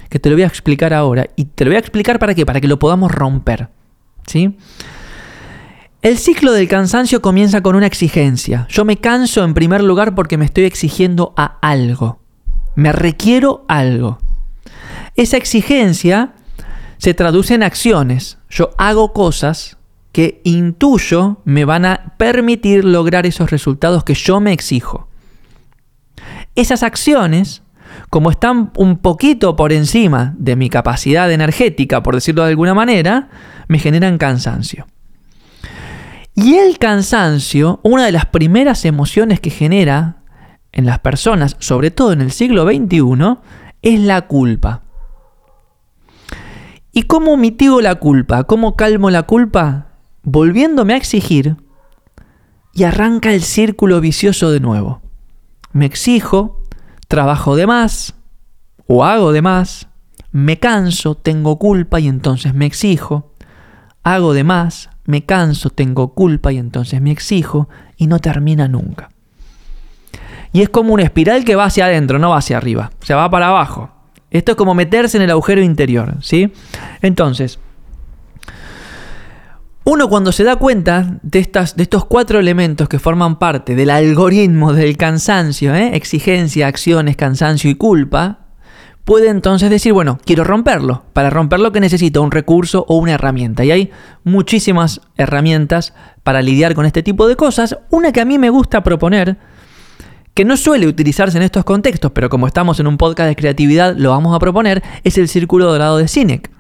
que 0.10 0.20
te 0.20 0.30
lo 0.30 0.36
voy 0.36 0.44
a 0.44 0.48
explicar 0.48 0.94
ahora. 0.94 1.28
¿Y 1.36 1.46
te 1.46 1.66
lo 1.66 1.72
voy 1.72 1.78
a 1.78 1.80
explicar 1.80 2.20
para 2.20 2.36
qué? 2.36 2.46
Para 2.46 2.62
que 2.62 2.68
lo 2.68 2.78
podamos 2.78 3.12
romper. 3.12 3.70
¿Sí? 4.28 4.58
El 6.02 6.18
ciclo 6.18 6.52
del 6.52 6.68
cansancio 6.68 7.22
comienza 7.22 7.62
con 7.62 7.76
una 7.76 7.88
exigencia. 7.88 8.68
Yo 8.70 8.84
me 8.84 8.98
canso 8.98 9.44
en 9.44 9.54
primer 9.54 9.82
lugar 9.82 10.16
porque 10.16 10.38
me 10.38 10.46
estoy 10.46 10.66
exigiendo 10.66 11.34
a 11.38 11.60
algo. 11.62 12.20
Me 12.76 12.92
requiero 12.92 13.64
algo. 13.70 14.20
Esa 15.16 15.38
exigencia 15.38 16.34
se 16.98 17.14
traduce 17.14 17.54
en 17.54 17.64
acciones. 17.64 18.38
Yo 18.50 18.72
hago 18.78 19.14
cosas 19.14 19.78
que 20.12 20.42
intuyo 20.44 21.42
me 21.46 21.66
van 21.66 21.86
a 21.86 22.16
permitir 22.18 22.86
lograr 22.86 23.26
esos 23.26 23.50
resultados 23.50 24.04
que 24.04 24.14
yo 24.14 24.40
me 24.40 24.54
exijo. 24.54 25.08
Esas 26.56 26.84
acciones, 26.84 27.64
como 28.10 28.32
están 28.32 28.72
un 28.78 28.98
poquito 28.98 29.56
por 29.56 29.74
encima 29.74 30.34
de 30.38 30.56
mi 30.56 30.70
capacidad 30.70 31.32
energética, 31.32 32.04
por 32.04 32.16
decirlo 32.16 32.44
de 32.44 32.50
alguna 32.50 32.74
manera, 32.74 33.30
me 33.68 33.80
generan 33.80 34.18
cansancio. 34.18 34.88
Y 36.36 36.56
el 36.56 36.80
cansancio, 36.80 37.80
una 37.84 38.06
de 38.06 38.12
las 38.12 38.26
primeras 38.26 38.86
emociones 38.86 39.40
que 39.40 39.52
genera 39.52 40.24
en 40.72 40.86
las 40.86 41.00
personas, 41.00 41.56
sobre 41.60 41.92
todo 41.92 42.12
en 42.12 42.22
el 42.22 42.32
siglo 42.32 42.66
XXI, 42.66 43.38
es 43.84 44.00
la 44.00 44.22
culpa. 44.24 44.82
¿Y 46.92 47.04
cómo 47.04 47.38
mitigo 47.38 47.82
la 47.82 47.96
culpa? 47.96 48.46
¿Cómo 48.46 48.76
calmo 48.76 49.10
la 49.10 49.24
culpa? 49.24 49.88
Volviéndome 50.24 50.94
a 50.94 50.98
exigir 50.98 51.58
y 52.74 52.84
arranca 52.84 53.32
el 53.32 53.42
círculo 53.42 54.02
vicioso 54.02 54.52
de 54.52 54.60
nuevo. 54.60 55.02
Me 55.72 55.86
exijo, 55.86 56.63
trabajo 57.14 57.56
de 57.56 57.68
más 57.68 58.16
o 58.88 59.06
hago 59.06 59.32
de 59.32 59.44
más, 59.44 59.88
me 60.32 60.58
canso, 60.58 61.14
tengo 61.14 61.60
culpa 61.60 62.00
y 62.00 62.08
entonces 62.08 62.56
me 62.56 62.66
exijo 62.66 63.34
hago 64.02 64.34
de 64.34 64.44
más, 64.44 64.90
me 65.06 65.24
canso, 65.24 65.70
tengo 65.70 66.16
culpa 66.16 66.52
y 66.52 66.58
entonces 66.58 67.02
me 67.02 67.12
exijo 67.12 67.70
y 67.98 68.08
no 68.08 68.18
termina 68.18 68.68
nunca. 68.68 69.10
Y 70.52 70.64
es 70.64 70.70
como 70.70 70.94
una 70.94 71.04
espiral 71.04 71.46
que 71.46 71.56
va 71.56 71.66
hacia 71.66 71.86
adentro, 71.86 72.18
no 72.18 72.32
va 72.32 72.38
hacia 72.38 72.58
arriba, 72.58 72.92
se 73.02 73.14
va 73.14 73.30
para 73.30 73.50
abajo. 73.50 73.92
Esto 74.32 74.54
es 74.54 74.58
como 74.58 74.74
meterse 74.74 75.18
en 75.18 75.24
el 75.24 75.30
agujero 75.30 75.62
interior, 75.62 76.16
¿sí? 76.22 76.52
Entonces, 77.04 77.60
Uno 79.86 80.08
cuando 80.08 80.32
se 80.32 80.46
da 80.46 80.56
cuenta 80.56 81.20
de, 81.24 81.40
estas, 81.40 81.76
de 81.76 81.84
estos 81.84 82.06
cuatro 82.06 82.40
elementos 82.40 82.88
que 82.88 83.00
forman 83.00 83.38
parte 83.38 83.76
del 83.76 83.90
algoritmo 83.90 84.72
del 84.72 84.96
cansancio, 84.96 85.76
¿eh? 85.76 85.98
exigencia, 85.98 86.68
acciones, 86.68 87.18
cansancio 87.18 87.70
y 87.70 87.76
culpa, 87.76 88.40
puede 89.04 89.28
entonces 89.28 89.70
decir, 89.70 89.92
bueno, 89.92 90.20
quiero 90.24 90.46
romperlo. 90.46 91.04
Para 91.12 91.30
romperlo 91.30 91.74
que 91.74 91.82
necesito 91.82 92.22
un 92.22 92.32
recurso 92.32 92.86
o 92.88 92.96
una 92.96 93.16
herramienta. 93.16 93.66
Y 93.66 93.72
hay 93.72 93.92
muchísimas 94.24 95.02
herramientas 95.18 95.94
para 96.24 96.42
lidiar 96.42 96.76
con 96.76 96.86
este 96.86 97.04
tipo 97.04 97.28
de 97.28 97.36
cosas. 97.36 97.78
Una 97.90 98.14
que 98.14 98.22
a 98.22 98.26
mí 98.26 98.40
me 98.40 98.50
gusta 98.50 98.84
proponer, 98.84 99.38
que 100.34 100.46
no 100.46 100.56
suele 100.56 100.88
utilizarse 100.88 101.36
en 101.36 101.44
estos 101.44 101.66
contextos, 101.66 102.14
pero 102.14 102.30
como 102.30 102.48
estamos 102.48 102.80
en 102.80 102.88
un 102.88 102.98
podcast 102.98 103.28
de 103.28 103.36
creatividad, 103.36 103.98
lo 103.98 104.12
vamos 104.12 104.34
a 104.34 104.40
proponer, 104.40 104.82
es 105.04 105.18
el 105.18 105.28
círculo 105.28 105.66
dorado 105.66 105.98
de 105.98 106.08
Sinek. 106.08 106.53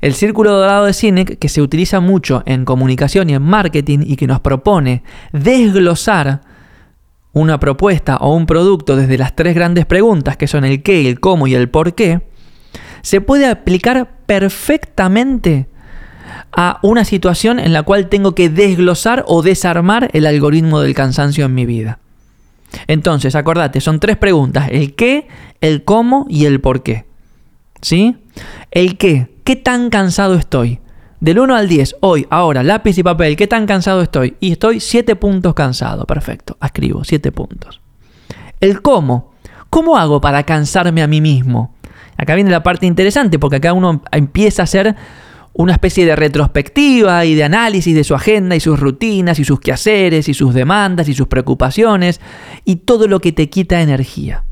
El 0.00 0.14
círculo 0.14 0.52
dorado 0.52 0.86
de 0.86 0.92
Sinek, 0.92 1.38
que 1.38 1.48
se 1.48 1.62
utiliza 1.62 2.00
mucho 2.00 2.42
en 2.46 2.64
comunicación 2.64 3.30
y 3.30 3.34
en 3.34 3.42
marketing 3.42 4.00
y 4.04 4.16
que 4.16 4.26
nos 4.26 4.40
propone 4.40 5.02
desglosar 5.32 6.40
una 7.32 7.60
propuesta 7.60 8.16
o 8.16 8.34
un 8.34 8.46
producto 8.46 8.96
desde 8.96 9.18
las 9.18 9.36
tres 9.36 9.54
grandes 9.54 9.86
preguntas, 9.86 10.36
que 10.36 10.48
son 10.48 10.64
el 10.64 10.82
qué, 10.82 11.08
el 11.08 11.20
cómo 11.20 11.46
y 11.46 11.54
el 11.54 11.68
por 11.68 11.94
qué, 11.94 12.22
se 13.02 13.20
puede 13.20 13.46
aplicar 13.46 14.18
perfectamente 14.26 15.68
a 16.52 16.78
una 16.82 17.04
situación 17.04 17.58
en 17.58 17.72
la 17.72 17.82
cual 17.82 18.08
tengo 18.08 18.34
que 18.34 18.48
desglosar 18.48 19.24
o 19.26 19.42
desarmar 19.42 20.10
el 20.12 20.26
algoritmo 20.26 20.80
del 20.80 20.94
cansancio 20.94 21.44
en 21.44 21.54
mi 21.54 21.66
vida. 21.66 21.98
Entonces, 22.86 23.34
acordate, 23.34 23.80
son 23.80 24.00
tres 24.00 24.16
preguntas, 24.16 24.68
el 24.70 24.94
qué, 24.94 25.28
el 25.60 25.84
cómo 25.84 26.26
y 26.28 26.44
el 26.44 26.60
por 26.60 26.82
qué. 26.82 27.06
¿Sí? 27.82 28.16
El 28.70 28.98
qué, 28.98 29.28
¿qué 29.50 29.56
tan 29.56 29.90
cansado 29.90 30.36
estoy? 30.36 30.78
Del 31.18 31.40
1 31.40 31.56
al 31.56 31.68
10, 31.68 31.96
hoy, 32.02 32.24
ahora, 32.30 32.62
lápiz 32.62 32.96
y 32.98 33.02
papel, 33.02 33.34
¿qué 33.34 33.48
tan 33.48 33.66
cansado 33.66 34.00
estoy? 34.00 34.36
Y 34.38 34.52
estoy 34.52 34.78
7 34.78 35.16
puntos 35.16 35.54
cansado. 35.54 36.06
Perfecto, 36.06 36.56
escribo 36.62 37.02
7 37.02 37.32
puntos. 37.32 37.80
El 38.60 38.80
cómo. 38.80 39.32
¿Cómo 39.68 39.98
hago 39.98 40.20
para 40.20 40.44
cansarme 40.44 41.02
a 41.02 41.08
mí 41.08 41.20
mismo? 41.20 41.74
Acá 42.16 42.36
viene 42.36 42.52
la 42.52 42.62
parte 42.62 42.86
interesante 42.86 43.40
porque 43.40 43.56
acá 43.56 43.72
uno 43.72 44.04
empieza 44.12 44.62
a 44.62 44.70
hacer 44.70 44.94
una 45.52 45.72
especie 45.72 46.06
de 46.06 46.14
retrospectiva 46.14 47.24
y 47.24 47.34
de 47.34 47.42
análisis 47.42 47.92
de 47.92 48.04
su 48.04 48.14
agenda 48.14 48.54
y 48.54 48.60
sus 48.60 48.78
rutinas 48.78 49.40
y 49.40 49.44
sus 49.44 49.58
quehaceres 49.58 50.28
y 50.28 50.34
sus 50.34 50.54
demandas 50.54 51.08
y 51.08 51.14
sus 51.14 51.26
preocupaciones 51.26 52.20
y 52.64 52.76
todo 52.76 53.08
lo 53.08 53.18
que 53.18 53.32
te 53.32 53.50
quita 53.50 53.80
energía. 53.80 54.44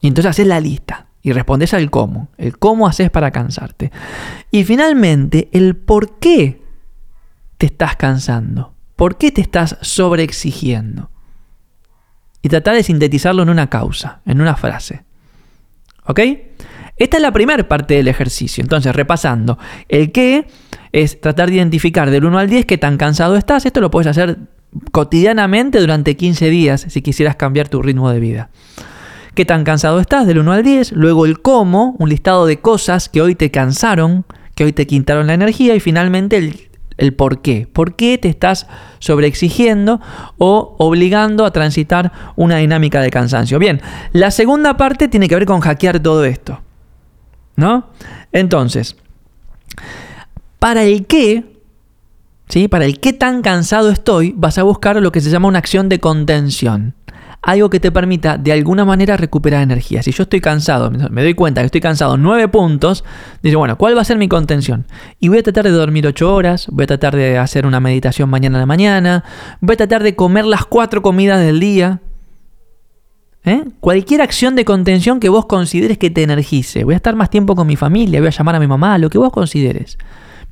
Y 0.00 0.08
entonces 0.08 0.30
haces 0.30 0.46
la 0.46 0.58
lista 0.58 1.09
y 1.22 1.32
respondes 1.32 1.74
al 1.74 1.90
cómo, 1.90 2.28
el 2.38 2.58
cómo 2.58 2.86
haces 2.86 3.10
para 3.10 3.30
cansarte. 3.30 3.90
Y 4.50 4.64
finalmente, 4.64 5.48
el 5.52 5.76
por 5.76 6.18
qué 6.18 6.62
te 7.58 7.66
estás 7.66 7.96
cansando, 7.96 8.74
por 8.96 9.18
qué 9.18 9.30
te 9.30 9.40
estás 9.40 9.76
sobreexigiendo. 9.82 11.10
Y 12.42 12.48
tratar 12.48 12.74
de 12.74 12.82
sintetizarlo 12.82 13.42
en 13.42 13.50
una 13.50 13.68
causa, 13.68 14.22
en 14.24 14.40
una 14.40 14.56
frase. 14.56 15.04
¿Ok? 16.06 16.20
Esta 16.96 17.16
es 17.18 17.22
la 17.22 17.32
primera 17.32 17.68
parte 17.68 17.94
del 17.94 18.08
ejercicio. 18.08 18.62
Entonces, 18.62 18.94
repasando, 18.96 19.58
el 19.88 20.12
qué 20.12 20.46
es 20.92 21.20
tratar 21.20 21.50
de 21.50 21.56
identificar 21.56 22.10
del 22.10 22.24
1 22.24 22.38
al 22.38 22.48
10 22.48 22.64
qué 22.64 22.78
tan 22.78 22.96
cansado 22.96 23.36
estás. 23.36 23.66
Esto 23.66 23.82
lo 23.82 23.90
puedes 23.90 24.06
hacer 24.06 24.38
cotidianamente 24.90 25.80
durante 25.80 26.16
15 26.16 26.48
días 26.48 26.86
si 26.88 27.02
quisieras 27.02 27.36
cambiar 27.36 27.68
tu 27.68 27.82
ritmo 27.82 28.10
de 28.10 28.20
vida 28.20 28.50
qué 29.40 29.46
tan 29.46 29.64
cansado 29.64 30.00
estás 30.00 30.26
del 30.26 30.38
1 30.40 30.52
al 30.52 30.62
10, 30.62 30.92
luego 30.92 31.24
el 31.24 31.40
cómo, 31.40 31.96
un 31.98 32.10
listado 32.10 32.44
de 32.44 32.60
cosas 32.60 33.08
que 33.08 33.22
hoy 33.22 33.34
te 33.34 33.50
cansaron, 33.50 34.26
que 34.54 34.64
hoy 34.64 34.74
te 34.74 34.86
quintaron 34.86 35.28
la 35.28 35.32
energía 35.32 35.74
y 35.74 35.80
finalmente 35.80 36.36
el, 36.36 36.68
el 36.98 37.14
por 37.14 37.40
qué. 37.40 37.66
¿Por 37.72 37.96
qué 37.96 38.18
te 38.18 38.28
estás 38.28 38.66
sobreexigiendo 38.98 39.98
o 40.36 40.76
obligando 40.78 41.46
a 41.46 41.52
transitar 41.52 42.12
una 42.36 42.58
dinámica 42.58 43.00
de 43.00 43.08
cansancio? 43.08 43.58
Bien, 43.58 43.80
la 44.12 44.30
segunda 44.30 44.76
parte 44.76 45.08
tiene 45.08 45.26
que 45.26 45.36
ver 45.36 45.46
con 45.46 45.60
hackear 45.60 46.00
todo 46.00 46.26
esto. 46.26 46.60
¿No? 47.56 47.86
Entonces, 48.32 48.94
para 50.58 50.82
el 50.82 51.06
qué, 51.06 51.46
¿sí? 52.50 52.68
Para 52.68 52.84
el 52.84 53.00
qué 53.00 53.14
tan 53.14 53.40
cansado 53.40 53.88
estoy, 53.90 54.34
vas 54.36 54.58
a 54.58 54.64
buscar 54.64 55.00
lo 55.00 55.10
que 55.10 55.22
se 55.22 55.30
llama 55.30 55.48
una 55.48 55.60
acción 55.60 55.88
de 55.88 55.98
contención 55.98 56.94
algo 57.42 57.70
que 57.70 57.80
te 57.80 57.90
permita 57.90 58.36
de 58.36 58.52
alguna 58.52 58.84
manera 58.84 59.16
recuperar 59.16 59.62
energía. 59.62 60.02
Si 60.02 60.12
yo 60.12 60.24
estoy 60.24 60.40
cansado, 60.40 60.90
me 60.90 61.22
doy 61.22 61.34
cuenta 61.34 61.62
que 61.62 61.66
estoy 61.66 61.80
cansado 61.80 62.16
9 62.16 62.48
puntos, 62.48 63.04
digo, 63.42 63.60
bueno, 63.60 63.78
¿cuál 63.78 63.96
va 63.96 64.02
a 64.02 64.04
ser 64.04 64.18
mi 64.18 64.28
contención? 64.28 64.86
Y 65.18 65.28
voy 65.28 65.38
a 65.38 65.42
tratar 65.42 65.64
de 65.64 65.70
dormir 65.70 66.06
8 66.06 66.34
horas, 66.34 66.66
voy 66.70 66.84
a 66.84 66.86
tratar 66.86 67.16
de 67.16 67.38
hacer 67.38 67.66
una 67.66 67.80
meditación 67.80 68.28
mañana 68.28 68.58
a 68.58 68.60
la 68.60 68.66
mañana, 68.66 69.24
voy 69.60 69.74
a 69.74 69.76
tratar 69.78 70.02
de 70.02 70.14
comer 70.14 70.44
las 70.44 70.66
4 70.66 71.02
comidas 71.02 71.40
del 71.40 71.60
día. 71.60 72.00
¿Eh? 73.42 73.64
Cualquier 73.80 74.20
acción 74.20 74.54
de 74.54 74.66
contención 74.66 75.18
que 75.18 75.30
vos 75.30 75.46
consideres 75.46 75.96
que 75.96 76.10
te 76.10 76.22
energice. 76.22 76.84
Voy 76.84 76.92
a 76.92 76.96
estar 76.96 77.16
más 77.16 77.30
tiempo 77.30 77.56
con 77.56 77.66
mi 77.66 77.76
familia, 77.76 78.20
voy 78.20 78.28
a 78.28 78.32
llamar 78.32 78.56
a 78.56 78.60
mi 78.60 78.66
mamá, 78.66 78.98
lo 78.98 79.08
que 79.08 79.16
vos 79.16 79.32
consideres. 79.32 79.96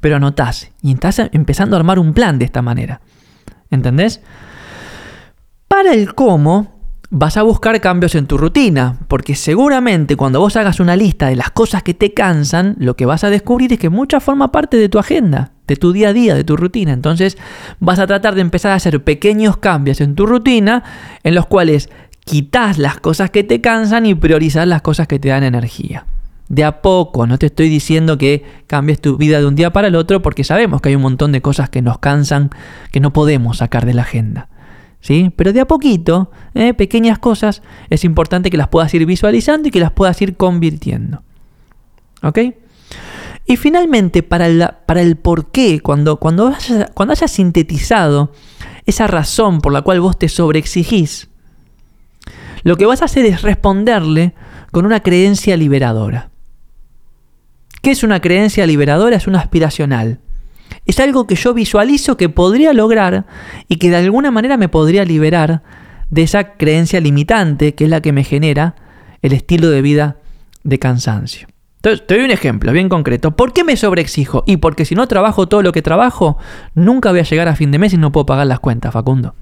Pero 0.00 0.16
anotás 0.16 0.70
y 0.80 0.92
estás 0.92 1.20
empezando 1.32 1.76
a 1.76 1.80
armar 1.80 1.98
un 1.98 2.14
plan 2.14 2.38
de 2.38 2.46
esta 2.46 2.62
manera. 2.62 3.02
¿Entendés? 3.70 4.22
Para 5.66 5.92
el 5.92 6.14
cómo, 6.14 6.77
vas 7.10 7.38
a 7.38 7.42
buscar 7.42 7.80
cambios 7.80 8.14
en 8.14 8.26
tu 8.26 8.36
rutina, 8.36 8.96
porque 9.08 9.34
seguramente 9.34 10.16
cuando 10.16 10.40
vos 10.40 10.56
hagas 10.56 10.78
una 10.78 10.96
lista 10.96 11.28
de 11.28 11.36
las 11.36 11.50
cosas 11.50 11.82
que 11.82 11.94
te 11.94 12.12
cansan, 12.12 12.76
lo 12.78 12.96
que 12.96 13.06
vas 13.06 13.24
a 13.24 13.30
descubrir 13.30 13.72
es 13.72 13.78
que 13.78 13.88
mucha 13.88 14.20
forma 14.20 14.52
parte 14.52 14.76
de 14.76 14.88
tu 14.88 14.98
agenda, 14.98 15.52
de 15.66 15.76
tu 15.76 15.92
día 15.92 16.10
a 16.10 16.12
día, 16.12 16.34
de 16.34 16.44
tu 16.44 16.56
rutina. 16.56 16.92
Entonces 16.92 17.38
vas 17.80 17.98
a 17.98 18.06
tratar 18.06 18.34
de 18.34 18.42
empezar 18.42 18.72
a 18.72 18.76
hacer 18.76 19.02
pequeños 19.02 19.56
cambios 19.56 20.00
en 20.00 20.14
tu 20.14 20.26
rutina 20.26 20.84
en 21.24 21.34
los 21.34 21.46
cuales 21.46 21.88
quitas 22.24 22.76
las 22.76 23.00
cosas 23.00 23.30
que 23.30 23.42
te 23.42 23.62
cansan 23.62 24.04
y 24.04 24.14
priorizas 24.14 24.68
las 24.68 24.82
cosas 24.82 25.08
que 25.08 25.18
te 25.18 25.28
dan 25.28 25.44
energía. 25.44 26.04
De 26.50 26.64
a 26.64 26.80
poco, 26.80 27.26
no 27.26 27.38
te 27.38 27.46
estoy 27.46 27.68
diciendo 27.68 28.16
que 28.16 28.42
cambies 28.66 29.00
tu 29.00 29.16
vida 29.18 29.38
de 29.38 29.46
un 29.46 29.54
día 29.54 29.70
para 29.70 29.88
el 29.88 29.94
otro 29.94 30.22
porque 30.22 30.44
sabemos 30.44 30.80
que 30.80 30.90
hay 30.90 30.94
un 30.94 31.02
montón 31.02 31.32
de 31.32 31.42
cosas 31.42 31.68
que 31.70 31.82
nos 31.82 31.98
cansan 31.98 32.50
que 32.90 33.00
no 33.00 33.12
podemos 33.12 33.58
sacar 33.58 33.86
de 33.86 33.94
la 33.94 34.02
agenda. 34.02 34.48
¿Sí? 35.00 35.32
Pero 35.36 35.52
de 35.52 35.60
a 35.60 35.66
poquito, 35.66 36.30
¿eh? 36.54 36.74
pequeñas 36.74 37.18
cosas, 37.18 37.62
es 37.90 38.04
importante 38.04 38.50
que 38.50 38.56
las 38.56 38.68
puedas 38.68 38.92
ir 38.94 39.06
visualizando 39.06 39.68
y 39.68 39.70
que 39.70 39.80
las 39.80 39.92
puedas 39.92 40.20
ir 40.22 40.36
convirtiendo. 40.36 41.22
¿Ok? 42.22 42.38
Y 43.46 43.56
finalmente, 43.56 44.22
para 44.22 44.46
el, 44.46 44.68
para 44.86 45.00
el 45.00 45.16
por 45.16 45.50
qué, 45.50 45.80
cuando, 45.80 46.18
cuando, 46.18 46.52
cuando 46.94 47.12
hayas 47.12 47.30
sintetizado 47.30 48.32
esa 48.84 49.06
razón 49.06 49.60
por 49.60 49.72
la 49.72 49.82
cual 49.82 50.00
vos 50.00 50.18
te 50.18 50.28
sobreexigís, 50.28 51.28
lo 52.62 52.76
que 52.76 52.86
vas 52.86 53.00
a 53.00 53.06
hacer 53.06 53.24
es 53.24 53.42
responderle 53.42 54.34
con 54.70 54.84
una 54.84 55.00
creencia 55.00 55.56
liberadora. 55.56 56.30
¿Qué 57.80 57.92
es 57.92 58.02
una 58.02 58.20
creencia 58.20 58.66
liberadora? 58.66 59.16
Es 59.16 59.26
una 59.26 59.38
aspiracional. 59.38 60.20
Es 60.86 61.00
algo 61.00 61.26
que 61.26 61.34
yo 61.34 61.54
visualizo 61.54 62.16
que 62.16 62.28
podría 62.28 62.72
lograr 62.72 63.26
y 63.68 63.76
que 63.76 63.90
de 63.90 63.96
alguna 63.96 64.30
manera 64.30 64.56
me 64.56 64.68
podría 64.68 65.04
liberar 65.04 65.62
de 66.10 66.22
esa 66.22 66.56
creencia 66.56 67.00
limitante 67.00 67.74
que 67.74 67.84
es 67.84 67.90
la 67.90 68.00
que 68.00 68.12
me 68.12 68.24
genera 68.24 68.74
el 69.22 69.32
estilo 69.32 69.70
de 69.70 69.82
vida 69.82 70.16
de 70.64 70.78
cansancio. 70.78 71.48
Entonces, 71.76 72.06
te 72.06 72.16
doy 72.16 72.24
un 72.24 72.30
ejemplo 72.32 72.72
bien 72.72 72.88
concreto. 72.88 73.36
¿Por 73.36 73.52
qué 73.52 73.62
me 73.62 73.76
sobreexijo? 73.76 74.42
Y 74.46 74.56
porque 74.56 74.84
si 74.84 74.96
no 74.96 75.06
trabajo 75.06 75.46
todo 75.46 75.62
lo 75.62 75.72
que 75.72 75.80
trabajo, 75.80 76.36
nunca 76.74 77.10
voy 77.10 77.20
a 77.20 77.24
llegar 77.24 77.46
a 77.46 77.54
fin 77.54 77.70
de 77.70 77.78
mes 77.78 77.92
y 77.92 77.96
no 77.96 78.10
puedo 78.10 78.26
pagar 78.26 78.48
las 78.48 78.58
cuentas, 78.58 78.92
Facundo. 78.92 79.34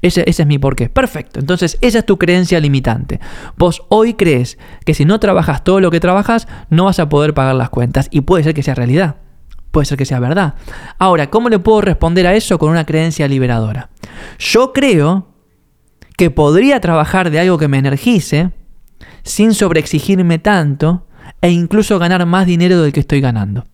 Ese, 0.00 0.24
es 0.26 0.46
mi 0.46 0.58
porqué. 0.58 0.88
Perfecto. 0.88 1.40
Entonces, 1.40 1.76
esa 1.80 1.98
es 1.98 2.06
tu 2.06 2.16
creencia 2.18 2.60
limitante. 2.60 3.20
Vos 3.56 3.82
hoy 3.88 4.14
crees 4.14 4.56
que 4.86 4.94
si 4.94 5.04
no 5.04 5.20
trabajas 5.20 5.64
todo 5.64 5.80
lo 5.80 5.90
que 5.90 6.00
trabajas, 6.00 6.48
no 6.70 6.84
vas 6.84 6.98
a 6.98 7.08
poder 7.08 7.34
pagar 7.34 7.56
las 7.56 7.68
cuentas. 7.68 8.08
Y 8.10 8.22
puede 8.22 8.44
ser 8.44 8.54
que 8.54 8.62
sea 8.62 8.74
realidad. 8.74 9.16
Puede 9.70 9.86
ser 9.86 9.98
que 9.98 10.04
sea 10.04 10.20
verdad. 10.20 10.54
Ahora, 10.98 11.30
¿cómo 11.30 11.48
le 11.48 11.58
puedo 11.58 11.80
responder 11.80 12.26
a 12.26 12.34
eso 12.34 12.58
con 12.58 12.70
una 12.70 12.86
creencia 12.86 13.28
liberadora? 13.28 13.90
Yo 14.38 14.72
creo 14.72 15.28
que 16.16 16.30
podría 16.30 16.80
trabajar 16.80 17.30
de 17.30 17.40
algo 17.40 17.58
que 17.58 17.68
me 17.68 17.78
energice 17.78 18.50
sin 19.22 19.54
sobreexigirme 19.54 20.38
tanto 20.38 21.06
e 21.40 21.50
incluso 21.50 21.98
ganar 21.98 22.24
más 22.26 22.46
dinero 22.46 22.82
del 22.82 22.92
que 22.92 23.00
estoy 23.00 23.20
ganando. 23.20 23.64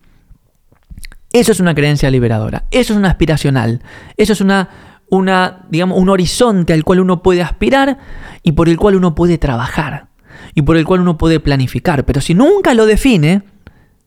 Eso 1.31 1.51
es 1.51 1.59
una 1.59 1.75
creencia 1.75 2.09
liberadora, 2.11 2.65
eso 2.71 2.93
es 2.93 2.97
una 2.97 3.09
aspiracional, 3.09 3.81
eso 4.15 4.33
es 4.33 4.41
una, 4.41 4.69
una, 5.09 5.65
digamos, 5.69 5.97
un 5.97 6.09
horizonte 6.09 6.71
al 6.71 6.83
cual 6.83 6.99
uno 6.99 7.21
puede 7.23 7.41
aspirar 7.41 7.97
y 8.43 8.53
por 8.53 8.69
el 8.69 8.77
cual 8.77 8.95
uno 8.95 9.15
puede 9.15 9.37
trabajar 9.37 10.07
y 10.53 10.61
por 10.61 10.77
el 10.77 10.85
cual 10.85 11.01
uno 11.01 11.17
puede 11.17 11.39
planificar. 11.39 12.05
Pero 12.05 12.21
si 12.21 12.33
nunca 12.33 12.73
lo 12.73 12.85
define, 12.85 13.43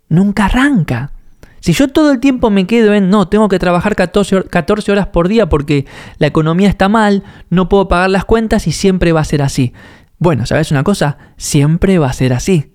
nunca 0.09 0.47
arranca. 0.47 1.13
Si 1.61 1.73
yo 1.73 1.89
todo 1.89 2.13
el 2.13 2.21
tiempo 2.21 2.51
me 2.51 2.67
quedo 2.67 2.95
en, 2.95 3.11
no, 3.11 3.29
tengo 3.29 3.49
que 3.49 3.59
trabajar 3.59 3.97
14, 3.97 4.45
14, 4.45 4.93
horas 4.93 5.09
por 5.09 5.29
día 5.29 5.49
porque 5.49 5.87
la 6.19 6.27
economía 6.27 6.69
está 6.69 6.89
mal, 6.89 7.25
no 7.51 7.69
puedo 7.69 7.89
pagar 7.89 8.11
las 8.11 8.25
cuentas 8.25 8.67
y 8.67 8.73
siempre 8.73 9.13
va 9.13 9.21
a 9.21 9.25
ser 9.25 9.43
así. 9.43 9.73
Bueno, 10.19 10.47
¿sabes 10.47 10.71
una 10.71 10.85
cosa? 10.85 11.19
Siempre 11.37 11.99
va 11.99 12.09
a 12.09 12.13
ser 12.13 12.33
así. 12.33 12.73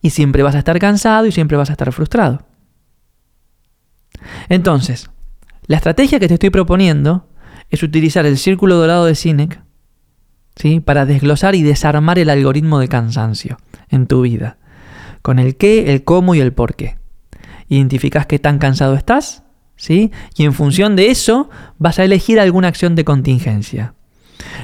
Y 0.00 0.10
siempre 0.10 0.42
vas 0.42 0.54
a 0.54 0.58
estar 0.58 0.78
cansado 0.78 1.26
y 1.26 1.32
siempre 1.32 1.56
vas 1.56 1.70
a 1.70 1.72
estar 1.72 1.90
frustrado. 1.92 2.46
Entonces, 4.48 5.10
la 5.66 5.76
estrategia 5.76 6.20
que 6.20 6.28
te 6.28 6.34
estoy 6.34 6.50
proponiendo 6.50 7.28
es 7.70 7.82
utilizar 7.82 8.26
el 8.26 8.38
círculo 8.38 8.76
dorado 8.76 9.06
de 9.06 9.14
Sinek 9.14 9.62
¿sí? 10.56 10.80
para 10.80 11.06
desglosar 11.06 11.54
y 11.54 11.62
desarmar 11.62 12.18
el 12.18 12.30
algoritmo 12.30 12.78
de 12.78 12.88
cansancio 12.88 13.58
en 13.88 14.06
tu 14.06 14.22
vida, 14.22 14.58
con 15.22 15.38
el 15.38 15.56
qué, 15.56 15.92
el 15.92 16.04
cómo 16.04 16.34
y 16.34 16.40
el 16.40 16.52
por 16.52 16.74
qué. 16.74 16.96
Identificas 17.68 18.26
qué 18.26 18.38
tan 18.38 18.58
cansado 18.58 18.94
estás, 18.94 19.42
¿sí? 19.76 20.12
y 20.36 20.44
en 20.44 20.52
función 20.52 20.96
de 20.96 21.10
eso 21.10 21.48
vas 21.78 21.98
a 21.98 22.04
elegir 22.04 22.40
alguna 22.40 22.68
acción 22.68 22.94
de 22.94 23.04
contingencia. 23.04 23.94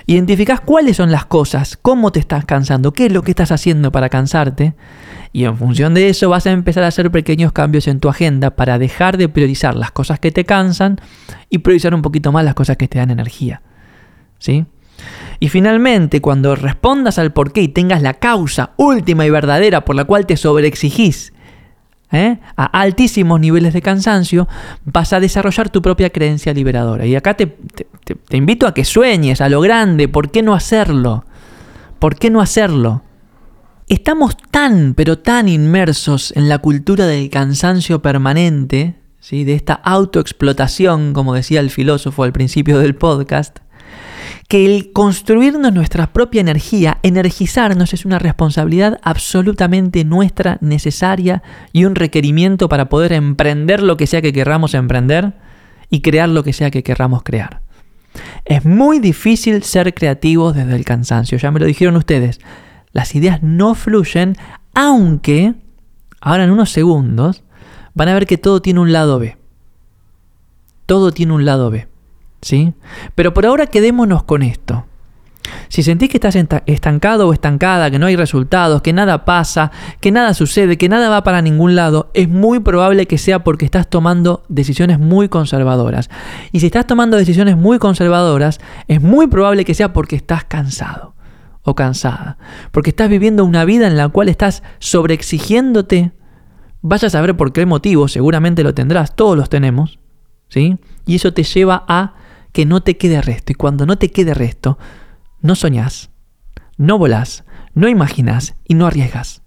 Identificas 0.06 0.60
cuáles 0.60 0.96
son 0.96 1.10
las 1.10 1.26
cosas, 1.26 1.78
cómo 1.80 2.12
te 2.12 2.20
estás 2.20 2.44
cansando, 2.44 2.92
qué 2.92 3.06
es 3.06 3.12
lo 3.12 3.22
que 3.22 3.30
estás 3.30 3.52
haciendo 3.52 3.92
para 3.92 4.08
cansarte, 4.08 4.74
y 5.32 5.44
en 5.44 5.56
función 5.56 5.94
de 5.94 6.08
eso 6.08 6.28
vas 6.28 6.46
a 6.46 6.50
empezar 6.50 6.82
a 6.82 6.88
hacer 6.88 7.10
pequeños 7.10 7.52
cambios 7.52 7.86
en 7.86 8.00
tu 8.00 8.08
agenda 8.08 8.56
para 8.56 8.78
dejar 8.78 9.16
de 9.16 9.28
priorizar 9.28 9.76
las 9.76 9.92
cosas 9.92 10.18
que 10.18 10.32
te 10.32 10.44
cansan 10.44 11.00
y 11.48 11.58
priorizar 11.58 11.94
un 11.94 12.02
poquito 12.02 12.32
más 12.32 12.44
las 12.44 12.54
cosas 12.54 12.76
que 12.76 12.88
te 12.88 12.98
dan 12.98 13.10
energía. 13.10 13.62
¿Sí? 14.38 14.66
Y 15.38 15.48
finalmente, 15.48 16.20
cuando 16.20 16.56
respondas 16.56 17.18
al 17.18 17.32
por 17.32 17.52
qué 17.52 17.62
y 17.62 17.68
tengas 17.68 18.02
la 18.02 18.14
causa 18.14 18.72
última 18.76 19.24
y 19.24 19.30
verdadera 19.30 19.84
por 19.84 19.96
la 19.96 20.04
cual 20.04 20.26
te 20.26 20.36
sobreexigís 20.36 21.32
¿eh? 22.12 22.38
a 22.56 22.64
altísimos 22.64 23.40
niveles 23.40 23.72
de 23.72 23.82
cansancio, 23.82 24.48
vas 24.84 25.12
a 25.12 25.20
desarrollar 25.20 25.70
tu 25.70 25.82
propia 25.82 26.10
creencia 26.10 26.52
liberadora. 26.52 27.06
Y 27.06 27.16
acá 27.16 27.34
te, 27.34 27.46
te 27.46 28.36
invito 28.36 28.66
a 28.66 28.74
que 28.74 28.84
sueñes 28.84 29.40
a 29.40 29.48
lo 29.48 29.60
grande. 29.60 30.08
¿Por 30.08 30.30
qué 30.30 30.42
no 30.42 30.54
hacerlo? 30.54 31.24
¿Por 31.98 32.16
qué 32.16 32.30
no 32.30 32.40
hacerlo? 32.40 33.02
Estamos 33.90 34.36
tan, 34.52 34.94
pero 34.94 35.18
tan 35.18 35.48
inmersos 35.48 36.32
en 36.36 36.48
la 36.48 36.58
cultura 36.58 37.06
del 37.06 37.28
cansancio 37.28 38.00
permanente, 38.00 38.94
¿sí? 39.18 39.42
de 39.42 39.54
esta 39.54 39.74
autoexplotación, 39.74 41.12
como 41.12 41.34
decía 41.34 41.58
el 41.58 41.70
filósofo 41.70 42.22
al 42.22 42.32
principio 42.32 42.78
del 42.78 42.94
podcast, 42.94 43.58
que 44.50 44.66
el 44.66 44.90
construirnos 44.90 45.72
nuestra 45.72 46.12
propia 46.12 46.40
energía, 46.40 46.98
energizarnos, 47.04 47.94
es 47.94 48.04
una 48.04 48.18
responsabilidad 48.18 48.98
absolutamente 49.04 50.04
nuestra, 50.04 50.58
necesaria 50.60 51.44
y 51.72 51.84
un 51.84 51.94
requerimiento 51.94 52.68
para 52.68 52.88
poder 52.88 53.12
emprender 53.12 53.80
lo 53.80 53.96
que 53.96 54.08
sea 54.08 54.20
que 54.20 54.32
querramos 54.32 54.74
emprender 54.74 55.34
y 55.88 56.00
crear 56.00 56.28
lo 56.28 56.42
que 56.42 56.52
sea 56.52 56.72
que 56.72 56.82
querramos 56.82 57.22
crear. 57.22 57.60
Es 58.44 58.64
muy 58.64 58.98
difícil 58.98 59.62
ser 59.62 59.94
creativos 59.94 60.56
desde 60.56 60.74
el 60.74 60.84
cansancio, 60.84 61.38
ya 61.38 61.52
me 61.52 61.60
lo 61.60 61.66
dijeron 61.66 61.94
ustedes 61.94 62.40
las 62.90 63.14
ideas 63.14 63.44
no 63.44 63.76
fluyen, 63.76 64.36
aunque 64.74 65.54
ahora 66.20 66.42
en 66.42 66.50
unos 66.50 66.70
segundos 66.70 67.44
van 67.94 68.08
a 68.08 68.14
ver 68.14 68.26
que 68.26 68.36
todo 68.36 68.60
tiene 68.60 68.80
un 68.80 68.92
lado 68.92 69.20
B. 69.20 69.36
Todo 70.86 71.12
tiene 71.12 71.34
un 71.34 71.44
lado 71.44 71.70
B. 71.70 71.89
¿Sí? 72.42 72.72
Pero 73.14 73.34
por 73.34 73.46
ahora 73.46 73.66
quedémonos 73.66 74.22
con 74.22 74.42
esto. 74.42 74.86
Si 75.68 75.82
sentís 75.82 76.10
que 76.10 76.16
estás 76.16 76.36
estancado 76.66 77.28
o 77.28 77.32
estancada, 77.32 77.90
que 77.90 77.98
no 77.98 78.06
hay 78.06 78.16
resultados, 78.16 78.82
que 78.82 78.92
nada 78.92 79.24
pasa, 79.24 79.70
que 80.00 80.10
nada 80.10 80.34
sucede, 80.34 80.76
que 80.76 80.88
nada 80.88 81.08
va 81.08 81.22
para 81.22 81.42
ningún 81.42 81.76
lado, 81.76 82.10
es 82.14 82.28
muy 82.28 82.60
probable 82.60 83.06
que 83.06 83.18
sea 83.18 83.44
porque 83.44 83.64
estás 83.64 83.88
tomando 83.88 84.42
decisiones 84.48 84.98
muy 84.98 85.28
conservadoras. 85.28 86.10
Y 86.52 86.60
si 86.60 86.66
estás 86.66 86.86
tomando 86.86 87.16
decisiones 87.16 87.56
muy 87.56 87.78
conservadoras, 87.78 88.60
es 88.88 89.00
muy 89.00 89.26
probable 89.26 89.64
que 89.64 89.74
sea 89.74 89.92
porque 89.92 90.16
estás 90.16 90.44
cansado 90.44 91.14
o 91.62 91.74
cansada, 91.74 92.38
porque 92.72 92.90
estás 92.90 93.08
viviendo 93.08 93.44
una 93.44 93.64
vida 93.64 93.86
en 93.86 93.96
la 93.96 94.08
cual 94.08 94.28
estás 94.28 94.62
sobreexigiéndote, 94.78 96.12
vaya 96.80 97.08
a 97.08 97.10
saber 97.10 97.36
por 97.36 97.52
qué 97.52 97.66
motivo, 97.66 98.08
seguramente 98.08 98.62
lo 98.62 98.74
tendrás, 98.74 99.14
todos 99.14 99.36
los 99.36 99.50
tenemos, 99.50 99.98
¿sí? 100.48 100.78
Y 101.06 101.16
eso 101.16 101.32
te 101.34 101.42
lleva 101.42 101.84
a 101.86 102.14
que 102.52 102.66
no 102.66 102.82
te 102.82 102.96
quede 102.96 103.22
resto, 103.22 103.52
y 103.52 103.54
cuando 103.54 103.86
no 103.86 103.98
te 103.98 104.10
quede 104.10 104.34
resto, 104.34 104.78
no 105.40 105.54
soñás, 105.54 106.10
no 106.76 106.98
volás, 106.98 107.44
no 107.74 107.88
imaginas 107.88 108.54
y 108.66 108.74
no 108.74 108.86
arriesgas. 108.86 109.42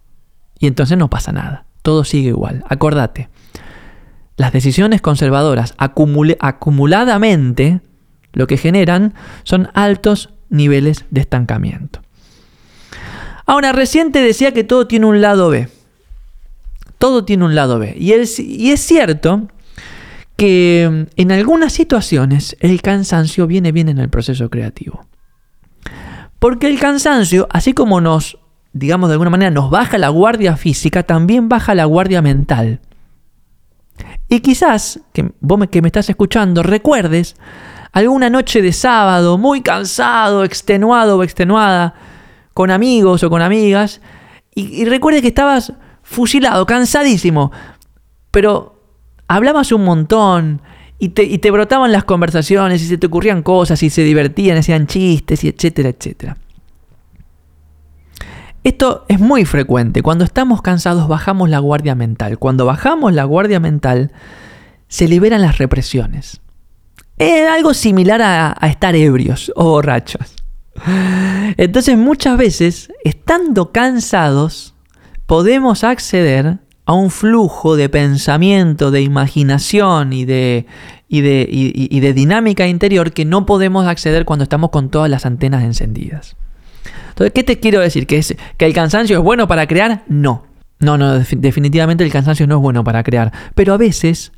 Y 0.60 0.68
entonces 0.68 0.98
no 0.98 1.10
pasa 1.10 1.32
nada, 1.32 1.66
todo 1.82 2.04
sigue 2.04 2.30
igual, 2.30 2.64
acordate. 2.70 3.30
Las 4.38 4.52
decisiones 4.52 5.02
conservadoras 5.02 5.76
acumuladamente 5.78 7.82
lo 8.32 8.48
que 8.48 8.58
generan 8.58 9.14
son 9.44 9.70
altos 9.74 10.34
niveles 10.50 11.06
de 11.12 11.22
estancamiento. 11.22 12.02
Ahora, 13.46 13.74
reciente 13.74 14.22
decía 14.22 14.54
que 14.54 14.64
todo 14.64 14.88
tiene 14.88 15.06
un 15.06 15.22
lado 15.22 15.50
B. 15.50 15.70
Todo 16.98 17.26
tiene 17.26 17.46
un 17.46 17.56
lado 17.56 17.78
B. 17.78 17.94
Y, 17.98 18.14
y 18.14 18.72
es 18.72 18.82
cierto 18.82 19.50
que 20.36 20.90
mm, 20.92 21.12
en 21.16 21.32
algunas 21.32 21.74
situaciones 21.74 22.56
el 22.60 22.82
cansancio 22.82 23.48
viene 23.48 23.72
bien 23.72 23.90
en 23.90 24.00
el 24.00 24.10
proceso 24.10 24.50
creativo. 24.50 25.06
Porque 26.40 26.68
el 26.68 26.80
cansancio, 26.80 27.48
así 27.52 27.74
como 27.74 28.02
nos, 28.02 28.38
digamos 28.74 29.10
de 29.10 29.14
alguna 29.14 29.30
manera, 29.30 29.52
nos 29.52 29.70
baja 29.70 29.98
la 29.98 30.10
guardia 30.10 30.58
física, 30.58 31.04
también 31.04 31.48
baja 31.48 31.74
la 31.76 31.86
guardia 31.86 32.22
mental. 32.22 32.82
Y 34.28 34.40
quizás, 34.42 35.00
que 35.14 35.32
vos 35.40 35.68
que 35.70 35.82
me 35.82 35.88
estás 35.88 36.10
escuchando, 36.10 36.64
recuerdes 36.64 37.36
alguna 37.92 38.30
noche 38.30 38.62
de 38.62 38.74
sábado 38.74 39.38
muy 39.38 39.62
cansado, 39.62 40.44
extenuado 40.44 41.18
o 41.18 41.24
extenuada, 41.24 41.94
con 42.54 42.72
amigos 42.72 43.24
o 43.24 43.30
con 43.30 43.42
amigas, 43.42 44.02
y, 44.56 44.86
recuerde 44.86 45.22
que 45.22 45.30
estabas 45.30 45.74
fusilado, 46.04 46.66
cansadísimo, 46.66 47.52
pero 48.32 48.73
hablabas 49.36 49.72
un 49.72 49.84
montón 49.84 50.62
y 51.00 51.10
te, 51.10 51.52
brotaban 51.52 51.92
las 51.92 52.06
conversaciones 52.06 52.82
y 52.82 52.88
se 52.88 52.98
te 52.98 53.08
ocurrían 53.08 53.44
cosas 53.44 53.84
y 53.84 53.90
se 53.90 54.04
divertían, 54.04 54.58
hacían 54.58 54.88
chistes 54.88 55.44
y 55.44 55.50
etcétera, 55.50 55.90
etcétera. 55.90 56.38
Esto 58.64 59.04
es 59.10 59.20
muy 59.20 59.44
frecuente. 59.44 60.02
Cuando 60.02 60.24
estamos 60.24 60.62
cansados 60.62 61.10
bajamos 61.10 61.50
la 61.50 61.60
guardia 61.60 61.96
mental. 61.96 62.40
Cuando 62.40 62.66
bajamos 62.66 63.12
la 63.14 63.26
guardia 63.26 63.60
mental 63.60 64.12
se 64.88 65.10
liberan 65.10 65.42
las 65.42 65.58
represiones. 65.58 66.40
Es 67.18 67.50
algo 67.50 67.74
similar 67.74 68.22
a, 68.22 68.58
estar 68.68 68.96
ebrios 68.96 69.52
o 69.56 69.66
borrachos. 69.66 70.36
Entonces 71.58 71.98
muchas 71.98 72.38
veces, 72.38 72.92
estando 73.04 73.74
cansados, 73.74 74.74
podemos 75.26 75.84
acceder 75.84 76.60
a 76.86 76.94
un 76.94 77.12
flujo 77.12 77.76
de 77.76 77.90
pensamiento, 77.90 78.92
de 78.92 79.02
imaginación 79.02 80.14
y 80.14 80.26
de, 80.26 80.66
y 81.08 81.22
de, 81.22 81.48
y 81.50 82.00
de, 82.00 82.14
dinámica 82.14 82.68
interior 82.68 83.14
que 83.14 83.26
no 83.26 83.46
podemos 83.46 83.88
acceder 83.88 84.26
cuando 84.26 84.44
estamos 84.44 84.70
con 84.70 84.90
todas 84.90 85.10
las 85.10 85.26
antenas 85.26 85.64
encendidas. 85.64 86.36
Entonces, 87.10 87.32
¿qué 87.34 87.44
te 87.44 87.60
quiero 87.60 87.80
decir? 87.80 88.08
¿Que, 88.08 88.18
es, 88.18 88.36
¿Que 88.58 88.66
el 88.66 88.74
cansancio 88.74 89.18
es 89.18 89.24
bueno 89.24 89.48
para 89.48 89.68
crear? 89.68 90.04
No. 90.08 90.46
No, 90.80 90.98
no, 90.98 91.20
definitivamente 91.20 92.04
el 92.04 92.12
cansancio 92.12 92.46
no 92.48 92.56
es 92.56 92.62
bueno 92.62 92.84
para 92.84 93.04
crear. 93.04 93.32
Pero 93.56 93.74
a 93.74 93.78
veces 93.78 94.34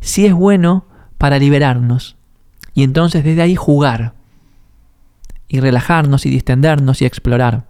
sí 0.00 0.24
es 0.24 0.32
bueno 0.32 0.86
para 1.18 1.38
liberarnos 1.38 2.16
y 2.72 2.82
entonces 2.82 3.24
desde 3.24 3.42
ahí 3.42 3.56
jugar 3.56 4.14
y 5.48 5.60
relajarnos 5.60 6.24
y 6.24 6.30
distendernos 6.30 7.02
y 7.02 7.04
explorar. 7.04 7.64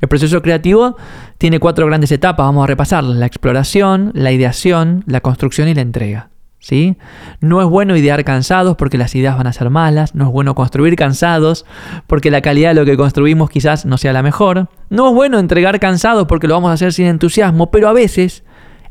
El 0.00 0.08
proceso 0.08 0.42
creativo 0.42 0.96
tiene 1.42 1.58
cuatro 1.58 1.86
grandes 1.86 2.12
etapas, 2.12 2.46
vamos 2.46 2.62
a 2.62 2.68
repasar 2.68 3.02
la 3.02 3.26
exploración, 3.26 4.12
la 4.14 4.30
ideación, 4.30 5.02
la 5.08 5.20
construcción 5.22 5.66
y 5.66 5.74
la 5.74 5.80
entrega. 5.80 6.30
¿sí? 6.60 6.96
No 7.40 7.60
es 7.60 7.66
bueno 7.66 7.96
idear 7.96 8.22
cansados 8.22 8.76
porque 8.76 8.96
las 8.96 9.12
ideas 9.16 9.36
van 9.36 9.48
a 9.48 9.52
ser 9.52 9.68
malas, 9.68 10.14
no 10.14 10.26
es 10.26 10.30
bueno 10.30 10.54
construir 10.54 10.94
cansados 10.94 11.66
porque 12.06 12.30
la 12.30 12.42
calidad 12.42 12.68
de 12.68 12.74
lo 12.76 12.84
que 12.84 12.96
construimos 12.96 13.50
quizás 13.50 13.84
no 13.84 13.98
sea 13.98 14.12
la 14.12 14.22
mejor, 14.22 14.68
no 14.88 15.08
es 15.08 15.14
bueno 15.16 15.40
entregar 15.40 15.80
cansados 15.80 16.28
porque 16.28 16.46
lo 16.46 16.54
vamos 16.54 16.70
a 16.70 16.74
hacer 16.74 16.92
sin 16.92 17.06
entusiasmo, 17.06 17.72
pero 17.72 17.88
a 17.88 17.92
veces 17.92 18.44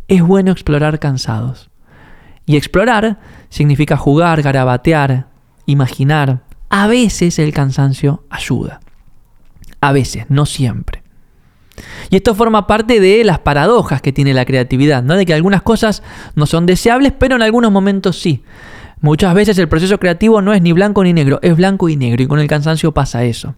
es 0.09 0.21
bueno 0.21 0.51
explorar 0.51 0.99
cansados. 0.99 1.69
Y 2.45 2.57
explorar 2.57 3.17
significa 3.47 3.95
jugar, 3.95 4.41
garabatear, 4.41 5.27
imaginar. 5.67 6.41
A 6.67 6.87
veces 6.87 7.39
el 7.39 7.53
cansancio 7.53 8.25
ayuda. 8.29 8.81
A 9.79 9.93
veces, 9.93 10.25
no 10.27 10.45
siempre. 10.45 11.00
Y 12.09 12.17
esto 12.17 12.35
forma 12.35 12.67
parte 12.67 12.99
de 12.99 13.23
las 13.23 13.39
paradojas 13.39 14.01
que 14.01 14.11
tiene 14.11 14.33
la 14.33 14.45
creatividad, 14.45 15.03
¿no? 15.03 15.15
De 15.15 15.25
que 15.25 15.33
algunas 15.33 15.61
cosas 15.61 16.03
no 16.35 16.45
son 16.45 16.65
deseables, 16.65 17.13
pero 17.17 17.35
en 17.35 17.41
algunos 17.41 17.71
momentos 17.71 18.19
sí. 18.19 18.43
Muchas 18.99 19.33
veces 19.33 19.57
el 19.57 19.67
proceso 19.67 19.99
creativo 19.99 20.41
no 20.41 20.53
es 20.53 20.61
ni 20.61 20.73
blanco 20.73 21.03
ni 21.03 21.13
negro, 21.13 21.39
es 21.41 21.55
blanco 21.55 21.89
y 21.89 21.95
negro, 21.95 22.21
y 22.21 22.27
con 22.27 22.39
el 22.39 22.47
cansancio 22.47 22.91
pasa 22.91 23.23
eso. 23.23 23.55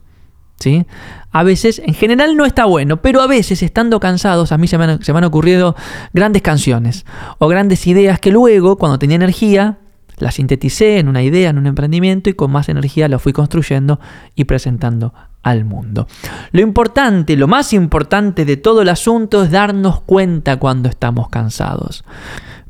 ¿Sí? 0.59 0.85
A 1.31 1.43
veces, 1.43 1.81
en 1.83 1.93
general 1.93 2.37
no 2.37 2.45
está 2.45 2.63
bueno, 2.65 3.01
pero 3.01 3.21
a 3.21 3.27
veces 3.27 3.61
estando 3.63 3.99
cansados 3.99 4.51
a 4.53 4.57
mí 4.57 4.67
se 4.67 4.77
me, 4.77 4.85
han, 4.85 5.03
se 5.03 5.11
me 5.11 5.17
han 5.17 5.25
ocurrido 5.25 5.75
grandes 6.13 6.41
canciones 6.41 7.05
o 7.39 7.47
grandes 7.47 7.85
ideas 7.87 8.19
que 8.19 8.31
luego, 8.31 8.77
cuando 8.77 8.99
tenía 8.99 9.15
energía, 9.15 9.79
las 10.19 10.35
sinteticé 10.35 10.99
en 10.99 11.09
una 11.09 11.23
idea, 11.23 11.49
en 11.49 11.57
un 11.57 11.67
emprendimiento 11.67 12.29
y 12.29 12.33
con 12.33 12.51
más 12.51 12.69
energía 12.69 13.09
lo 13.09 13.19
fui 13.19 13.33
construyendo 13.33 13.99
y 14.35 14.45
presentando 14.45 15.13
al 15.43 15.65
mundo. 15.65 16.07
Lo 16.51 16.61
importante, 16.61 17.35
lo 17.35 17.47
más 17.47 17.73
importante 17.73 18.45
de 18.45 18.57
todo 18.57 18.81
el 18.81 18.89
asunto 18.89 19.43
es 19.43 19.51
darnos 19.51 20.01
cuenta 20.01 20.57
cuando 20.57 20.89
estamos 20.89 21.29
cansados. 21.29 22.03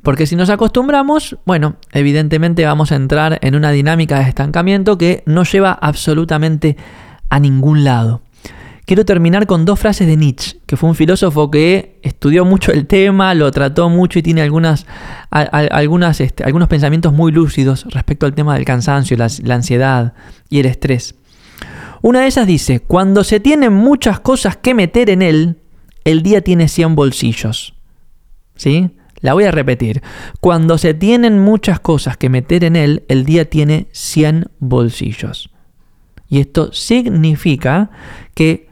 Porque 0.01 0.27
si 0.27 0.36
nos 0.36 0.49
acostumbramos, 0.49 1.38
bueno, 1.45 1.77
evidentemente 1.93 2.65
vamos 2.65 2.91
a 2.91 2.95
entrar 2.95 3.39
en 3.41 3.55
una 3.55 3.71
dinámica 3.71 4.19
de 4.19 4.27
estancamiento 4.27 4.97
que 4.97 5.23
no 5.25 5.43
lleva 5.43 5.71
absolutamente 5.71 6.75
a 7.29 7.39
ningún 7.39 7.86
lado. 7.86 8.21
Quiero 8.86 9.05
terminar 9.05 9.47
con 9.47 9.63
dos 9.63 9.79
frases 9.79 10.05
de 10.05 10.17
Nietzsche, 10.17 10.57
que 10.65 10.75
fue 10.75 10.89
un 10.89 10.95
filósofo 10.95 11.49
que 11.49 12.01
estudió 12.01 12.43
mucho 12.43 12.73
el 12.73 12.86
tema, 12.86 13.33
lo 13.33 13.49
trató 13.51 13.88
mucho 13.88 14.19
y 14.19 14.23
tiene 14.23 14.41
algunas, 14.41 14.86
este, 16.19 16.43
algunos 16.43 16.67
pensamientos 16.67 17.13
muy 17.13 17.31
lúcidos 17.31 17.86
respecto 17.91 18.25
al 18.25 18.33
tema 18.33 18.55
del 18.55 18.65
cansancio, 18.65 19.15
la 19.15 19.55
ansiedad 19.55 20.13
y 20.49 20.59
el 20.59 20.65
estrés. 20.65 21.15
Una 22.04 22.20
de 22.20 22.28
ellas 22.28 22.46
dice, 22.46 22.82
cuando 22.82 23.24
se 23.24 23.39
tienen 23.39 23.72
muchas 23.72 24.20
cosas 24.20 24.58
que 24.58 24.74
meter 24.74 25.10
en 25.10 25.22
él, 25.22 25.62
el 26.04 26.22
día 26.22 26.42
tiene 26.42 26.68
100 26.68 26.96
bolsillos. 26.96 27.76
¿Sí? 28.58 28.92
La 29.22 29.34
voy 29.34 29.46
a 29.46 29.52
repetir. 29.52 30.04
Cuando 30.42 30.78
se 30.78 30.94
tienen 30.94 31.39
muchas 31.39 31.80
cosas 31.80 32.18
que 32.18 32.28
meter 32.28 32.66
en 32.66 32.76
él, 32.76 33.06
el 33.08 33.24
día 33.24 33.50
tiene 33.50 33.88
100 33.94 34.52
bolsillos. 34.60 35.50
Y 36.28 36.42
esto 36.42 36.74
significa 36.74 37.89
que 38.36 38.68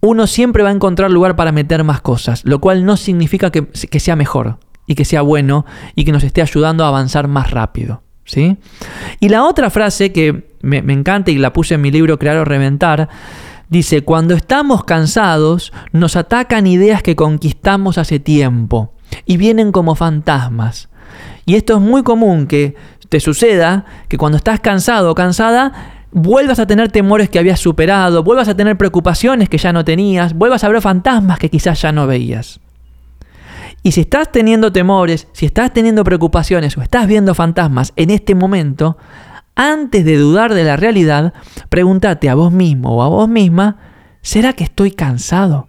uno 0.00 0.28
siempre 0.28 0.62
va 0.62 0.68
a 0.68 0.74
encontrar 0.74 1.10
lugar 1.10 1.34
para 1.34 1.50
meter 1.50 1.82
más 1.82 2.02
cosas, 2.02 2.44
lo 2.44 2.60
cual 2.60 2.84
no 2.84 2.96
significa 2.96 3.50
que, 3.50 3.66
sea 3.98 4.14
mejor 4.14 4.60
y 4.86 4.94
que 4.94 5.04
sea 5.04 5.22
bueno 5.22 5.66
y 5.96 6.04
que 6.04 6.12
nos 6.12 6.22
esté 6.22 6.40
ayudando 6.40 6.84
a 6.84 6.88
avanzar 6.88 7.26
más 7.26 7.50
rápido. 7.50 8.04
Y 9.20 9.28
la 9.28 9.44
otra 9.44 9.70
frase 9.70 10.12
que 10.12 10.54
me, 10.62 10.82
me 10.82 10.92
encanta 10.92 11.30
y 11.30 11.38
la 11.38 11.52
puse 11.52 11.74
en 11.74 11.80
mi 11.80 11.90
libro 11.90 12.18
Crear 12.18 12.36
o 12.36 12.44
Reventar, 12.44 13.08
dice, 13.68 14.02
cuando 14.02 14.34
estamos 14.34 14.84
cansados 14.84 15.72
nos 15.92 16.16
atacan 16.16 16.66
ideas 16.66 17.02
que 17.02 17.16
conquistamos 17.16 17.98
hace 17.98 18.18
tiempo 18.18 18.92
y 19.26 19.36
vienen 19.36 19.72
como 19.72 19.94
fantasmas. 19.94 20.88
Y 21.46 21.56
esto 21.56 21.74
es 21.74 21.80
muy 21.80 22.02
común 22.02 22.46
que 22.46 22.76
te 23.08 23.20
suceda 23.20 23.84
que 24.08 24.18
cuando 24.18 24.36
estás 24.36 24.60
cansado 24.60 25.10
o 25.10 25.14
cansada, 25.14 25.72
vuelvas 26.12 26.58
a 26.58 26.66
tener 26.66 26.90
temores 26.90 27.28
que 27.28 27.38
habías 27.38 27.60
superado, 27.60 28.22
vuelvas 28.22 28.48
a 28.48 28.56
tener 28.56 28.76
preocupaciones 28.76 29.48
que 29.48 29.58
ya 29.58 29.72
no 29.72 29.84
tenías, 29.84 30.34
vuelvas 30.34 30.64
a 30.64 30.68
ver 30.68 30.80
fantasmas 30.80 31.38
que 31.38 31.50
quizás 31.50 31.80
ya 31.82 31.92
no 31.92 32.06
veías. 32.06 32.60
Y 33.82 33.92
si 33.92 34.02
estás 34.02 34.30
teniendo 34.30 34.72
temores, 34.72 35.26
si 35.32 35.46
estás 35.46 35.72
teniendo 35.72 36.04
preocupaciones 36.04 36.76
o 36.76 36.82
estás 36.82 37.06
viendo 37.06 37.34
fantasmas 37.34 37.92
en 37.96 38.10
este 38.10 38.34
momento, 38.34 38.98
antes 39.54 40.04
de 40.04 40.16
dudar 40.16 40.52
de 40.52 40.64
la 40.64 40.76
realidad, 40.76 41.32
pregúntate 41.68 42.28
a 42.28 42.34
vos 42.34 42.52
mismo 42.52 42.96
o 42.96 43.02
a 43.02 43.08
vos 43.08 43.28
misma, 43.28 43.78
¿será 44.20 44.52
que 44.52 44.64
estoy 44.64 44.90
cansado? 44.90 45.68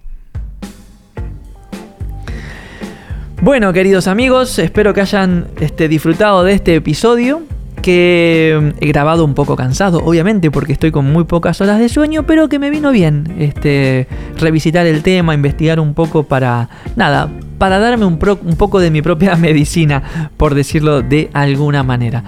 Bueno, 3.41 3.73
queridos 3.73 4.07
amigos, 4.07 4.59
espero 4.59 4.93
que 4.93 5.01
hayan 5.01 5.47
este, 5.59 5.87
disfrutado 5.87 6.43
de 6.43 6.53
este 6.53 6.75
episodio 6.75 7.41
que 7.81 8.73
he 8.79 8.87
grabado 8.87 9.25
un 9.25 9.33
poco 9.33 9.55
cansado, 9.55 10.01
obviamente, 10.03 10.51
porque 10.51 10.73
estoy 10.73 10.91
con 10.91 11.11
muy 11.11 11.23
pocas 11.25 11.61
horas 11.61 11.79
de 11.79 11.89
sueño, 11.89 12.25
pero 12.25 12.49
que 12.49 12.59
me 12.59 12.69
vino 12.69 12.91
bien 12.91 13.35
este, 13.39 14.07
revisitar 14.37 14.85
el 14.85 15.03
tema, 15.03 15.33
investigar 15.33 15.79
un 15.79 15.93
poco 15.93 16.23
para, 16.23 16.69
nada, 16.95 17.29
para 17.57 17.79
darme 17.79 18.05
un, 18.05 18.17
poco 18.17 18.79
de 18.79 18.91
mi 18.91 19.01
propia 19.01 19.35
medicina, 19.37 20.29
por 20.37 20.55
decirlo 20.55 21.01
de 21.01 21.29
alguna 21.33 21.83
manera. 21.83 22.23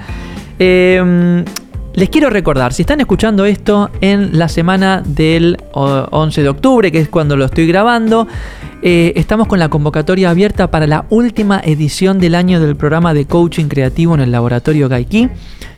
Eh, 0.60 1.44
les 1.96 2.10
quiero 2.10 2.32
recordar, 2.32 2.74
si 2.74 2.82
están 2.82 3.02
escuchando 3.02 3.46
esto 3.46 3.92
en 4.02 4.40
la 4.40 4.50
semana 4.50 5.04
del 5.06 5.58
11 5.74 6.42
de 6.42 6.50
octubre, 6.50 6.92
que 6.92 6.98
es 6.98 7.08
cuando 7.08 7.38
lo 7.38 7.46
estoy 7.46 7.68
grabando, 7.68 8.28
eh, 8.86 9.14
estamos 9.16 9.48
con 9.48 9.60
la 9.60 9.70
convocatoria 9.70 10.30
abierta 10.30 10.70
para 10.70 10.88
la 10.88 11.06
última 11.10 11.62
edición 11.64 12.20
del 12.20 12.36
año 12.36 12.60
del 12.60 12.76
programa 12.76 13.14
de 13.14 13.26
coaching 13.26 13.68
creativo 13.68 14.14
en 14.14 14.20
el 14.20 14.34
laboratorio 14.34 14.90
Gaiki. 14.90 15.30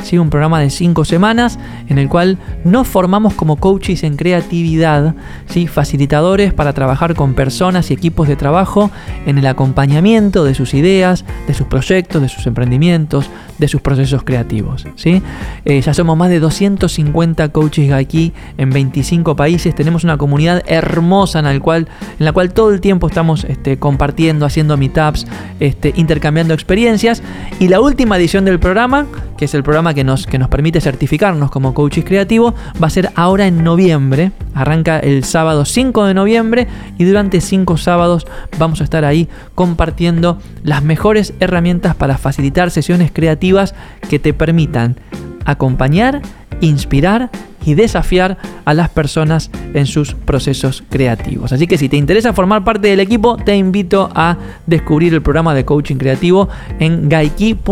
¿sí? 0.03 0.17
Un 0.17 0.31
programa 0.31 0.59
de 0.59 0.71
cinco 0.71 1.05
semanas 1.05 1.59
en 1.87 1.99
el 1.99 2.09
cual 2.09 2.39
nos 2.63 2.87
formamos 2.87 3.35
como 3.35 3.57
coaches 3.57 4.03
en 4.03 4.17
creatividad, 4.17 5.13
¿sí? 5.45 5.67
facilitadores 5.67 6.51
para 6.51 6.73
trabajar 6.73 7.13
con 7.13 7.35
personas 7.35 7.91
y 7.91 7.93
equipos 7.93 8.27
de 8.27 8.35
trabajo 8.35 8.89
en 9.27 9.37
el 9.37 9.45
acompañamiento 9.45 10.43
de 10.43 10.55
sus 10.55 10.73
ideas, 10.73 11.25
de 11.47 11.53
sus 11.53 11.67
proyectos, 11.67 12.23
de 12.23 12.29
sus 12.29 12.47
emprendimientos, 12.47 13.29
de 13.59 13.67
sus 13.67 13.81
procesos 13.81 14.23
creativos. 14.23 14.87
¿sí? 14.95 15.21
Eh, 15.65 15.79
ya 15.79 15.93
somos 15.93 16.17
más 16.17 16.31
de 16.31 16.39
250 16.39 17.49
coaches 17.49 17.91
aquí 17.91 18.33
en 18.57 18.71
25 18.71 19.35
países. 19.35 19.75
Tenemos 19.75 20.03
una 20.03 20.17
comunidad 20.17 20.63
hermosa 20.65 21.39
en 21.39 21.59
cual, 21.59 21.87
en 22.17 22.25
la 22.25 22.31
cual 22.31 22.51
todo 22.51 22.71
el 22.73 22.81
tiempo 22.81 22.94
estamos 23.03 23.43
este, 23.43 23.77
compartiendo, 23.77 24.45
haciendo 24.45 24.77
meetups, 24.77 25.27
este, 25.59 25.93
intercambiando 25.95 26.53
experiencias. 26.53 27.21
Y 27.59 27.67
la 27.67 27.79
última 27.79 28.17
edición 28.17 28.45
del 28.45 28.59
programa, 28.59 29.05
que 29.37 29.45
es 29.45 29.53
el 29.53 29.63
programa 29.63 29.93
que 29.93 30.03
nos, 30.03 30.25
que 30.25 30.39
nos 30.39 30.49
permite 30.49 30.81
certificarnos 30.81 31.51
como 31.51 31.73
coaches 31.73 32.05
creativos, 32.05 32.53
va 32.81 32.87
a 32.87 32.89
ser 32.89 33.11
ahora 33.15 33.47
en 33.47 33.63
noviembre. 33.63 34.31
Arranca 34.53 34.99
el 34.99 35.23
sábado 35.23 35.65
5 35.65 36.05
de 36.05 36.13
noviembre 36.13 36.67
y 36.97 37.03
durante 37.03 37.41
5 37.41 37.77
sábados 37.77 38.25
vamos 38.57 38.81
a 38.81 38.83
estar 38.83 39.05
ahí 39.05 39.27
compartiendo 39.53 40.39
las 40.63 40.83
mejores 40.83 41.33
herramientas 41.39 41.95
para 41.95 42.17
facilitar 42.17 42.71
sesiones 42.71 43.11
creativas 43.11 43.75
que 44.09 44.19
te 44.19 44.33
permitan 44.33 44.97
acompañar, 45.45 46.21
inspirar 46.61 47.29
y 47.65 47.73
desafiar 47.73 48.37
a 48.63 48.73
las 48.73 48.89
personas 48.89 49.49
en 49.73 49.85
sus 49.85 50.13
procesos 50.13 50.83
creativos. 50.89 51.51
Así 51.51 51.67
que 51.67 51.77
si 51.77 51.89
te 51.89 51.97
interesa 51.97 52.33
formar 52.33 52.63
parte 52.63 52.87
del 52.87 52.99
equipo, 52.99 53.37
te 53.37 53.55
invito 53.55 54.09
a 54.13 54.37
descubrir 54.65 55.13
el 55.13 55.21
programa 55.21 55.53
de 55.53 55.65
coaching 55.65 55.95
creativo 55.97 56.49
en 56.79 57.09
gaiki.org 57.09 57.65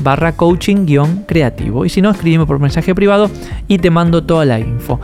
barra 0.00 0.32
coaching-creativo. 0.32 1.84
Y 1.84 1.88
si 1.88 2.02
no, 2.02 2.10
escríbeme 2.10 2.46
por 2.46 2.58
mensaje 2.58 2.94
privado 2.94 3.30
y 3.68 3.78
te 3.78 3.90
mando 3.90 4.24
toda 4.24 4.44
la 4.44 4.58
info. 4.58 5.00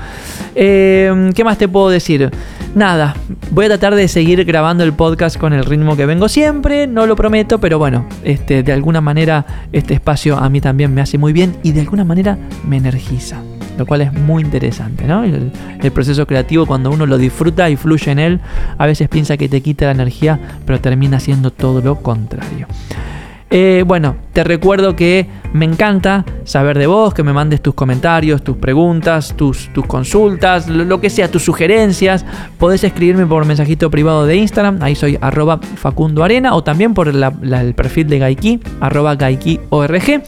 Eh, 0.55 1.31
¿Qué 1.35 1.44
más 1.44 1.59
te 1.59 1.68
puedo 1.68 1.90
decir? 1.90 2.31
Nada, 2.75 3.16
voy 3.51 3.64
a 3.64 3.68
tratar 3.68 3.96
de 3.96 4.07
seguir 4.07 4.44
grabando 4.44 4.85
el 4.85 4.92
podcast 4.92 5.37
con 5.37 5.53
el 5.53 5.64
ritmo 5.64 5.96
que 5.96 6.07
vengo 6.07 6.29
siempre, 6.29 6.87
no 6.87 7.05
lo 7.07 7.16
prometo, 7.16 7.59
pero 7.59 7.81
bueno, 7.81 8.07
este, 8.23 8.62
de 8.62 8.73
alguna 8.73 9.01
manera 9.01 9.44
este 9.73 9.94
espacio 9.94 10.38
a 10.38 10.49
mí 10.49 10.61
también 10.61 10.94
me 10.94 11.01
hace 11.01 11.18
muy 11.18 11.33
bien 11.33 11.57
y 11.64 11.73
de 11.73 11.81
alguna 11.81 12.05
manera 12.05 12.38
me 12.68 12.77
energiza 12.77 12.99
lo 13.78 13.86
cual 13.86 14.02
es 14.02 14.12
muy 14.12 14.42
interesante, 14.42 15.06
¿no? 15.06 15.24
El, 15.24 15.50
proceso 15.92 16.26
creativo, 16.26 16.66
cuando 16.66 16.90
uno 16.90 17.06
lo 17.06 17.16
disfruta 17.18 17.70
y 17.70 17.76
fluye 17.76 18.12
en 18.12 18.18
él, 18.18 18.40
a 18.76 18.86
veces 18.86 19.08
piensa 19.08 19.36
que 19.36 19.48
te 19.48 19.62
quita 19.62 19.86
la 19.86 19.92
energía, 19.92 20.38
pero 20.66 20.80
termina 20.80 21.18
siendo 21.18 21.50
todo 21.50 21.80
lo 21.80 21.96
contrario. 22.02 22.66
Eh, 23.52 23.82
bueno, 23.84 24.14
te 24.32 24.44
recuerdo 24.44 24.94
que 24.94 25.26
me 25.52 25.64
encanta 25.64 26.24
saber 26.44 26.78
de 26.78 26.86
vos, 26.86 27.12
que 27.14 27.24
me 27.24 27.32
mandes 27.32 27.60
tus 27.60 27.74
comentarios, 27.74 28.44
tus 28.44 28.58
preguntas, 28.58 29.34
tus, 29.36 29.72
tus 29.72 29.86
consultas, 29.86 30.68
lo, 30.68 31.00
que 31.00 31.10
sea, 31.10 31.28
tus 31.28 31.42
sugerencias. 31.42 32.24
Podés 32.58 32.84
escribirme 32.84 33.26
por 33.26 33.44
mensajito 33.46 33.90
privado 33.90 34.26
de 34.26 34.36
Instagram, 34.36 34.78
ahí 34.82 34.94
soy 34.94 35.18
arroba 35.20 35.58
Facundo 35.58 36.22
Arena, 36.22 36.54
o 36.54 36.62
también 36.62 36.94
por 36.94 37.08
el 37.08 37.74
perfil 37.74 38.08
de 38.08 38.18
Gaiki, 38.20 38.60
arroba 38.80 39.16
GaikiORG. 39.16 40.22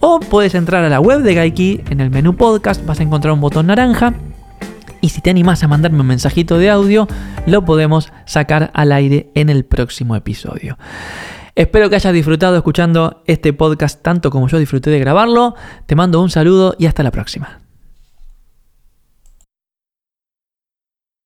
O 0.00 0.20
puedes 0.20 0.54
entrar 0.54 0.84
a 0.84 0.88
la 0.88 1.00
web 1.00 1.22
de 1.22 1.34
Gaiki, 1.34 1.82
en 1.90 2.00
el 2.00 2.10
menú 2.10 2.36
podcast 2.36 2.84
vas 2.86 3.00
a 3.00 3.02
encontrar 3.02 3.34
un 3.34 3.40
botón 3.40 3.66
naranja. 3.66 4.14
Y 5.00 5.08
si 5.08 5.20
te 5.20 5.30
animas 5.30 5.62
a 5.62 5.68
mandarme 5.68 6.00
un 6.00 6.06
mensajito 6.06 6.58
de 6.58 6.70
audio, 6.70 7.08
lo 7.46 7.64
podemos 7.64 8.12
sacar 8.24 8.70
al 8.74 8.92
aire 8.92 9.30
en 9.34 9.48
el 9.50 9.64
próximo 9.64 10.14
episodio. 10.14 10.78
Espero 11.56 11.90
que 11.90 11.96
hayas 11.96 12.12
disfrutado 12.12 12.56
escuchando 12.56 13.22
este 13.26 13.52
podcast 13.52 14.00
tanto 14.00 14.30
como 14.30 14.46
yo 14.46 14.58
disfruté 14.58 14.90
de 14.90 15.00
grabarlo. 15.00 15.56
Te 15.86 15.96
mando 15.96 16.22
un 16.22 16.30
saludo 16.30 16.76
y 16.78 16.86
hasta 16.86 17.02
la 17.02 17.10
próxima. 17.10 17.67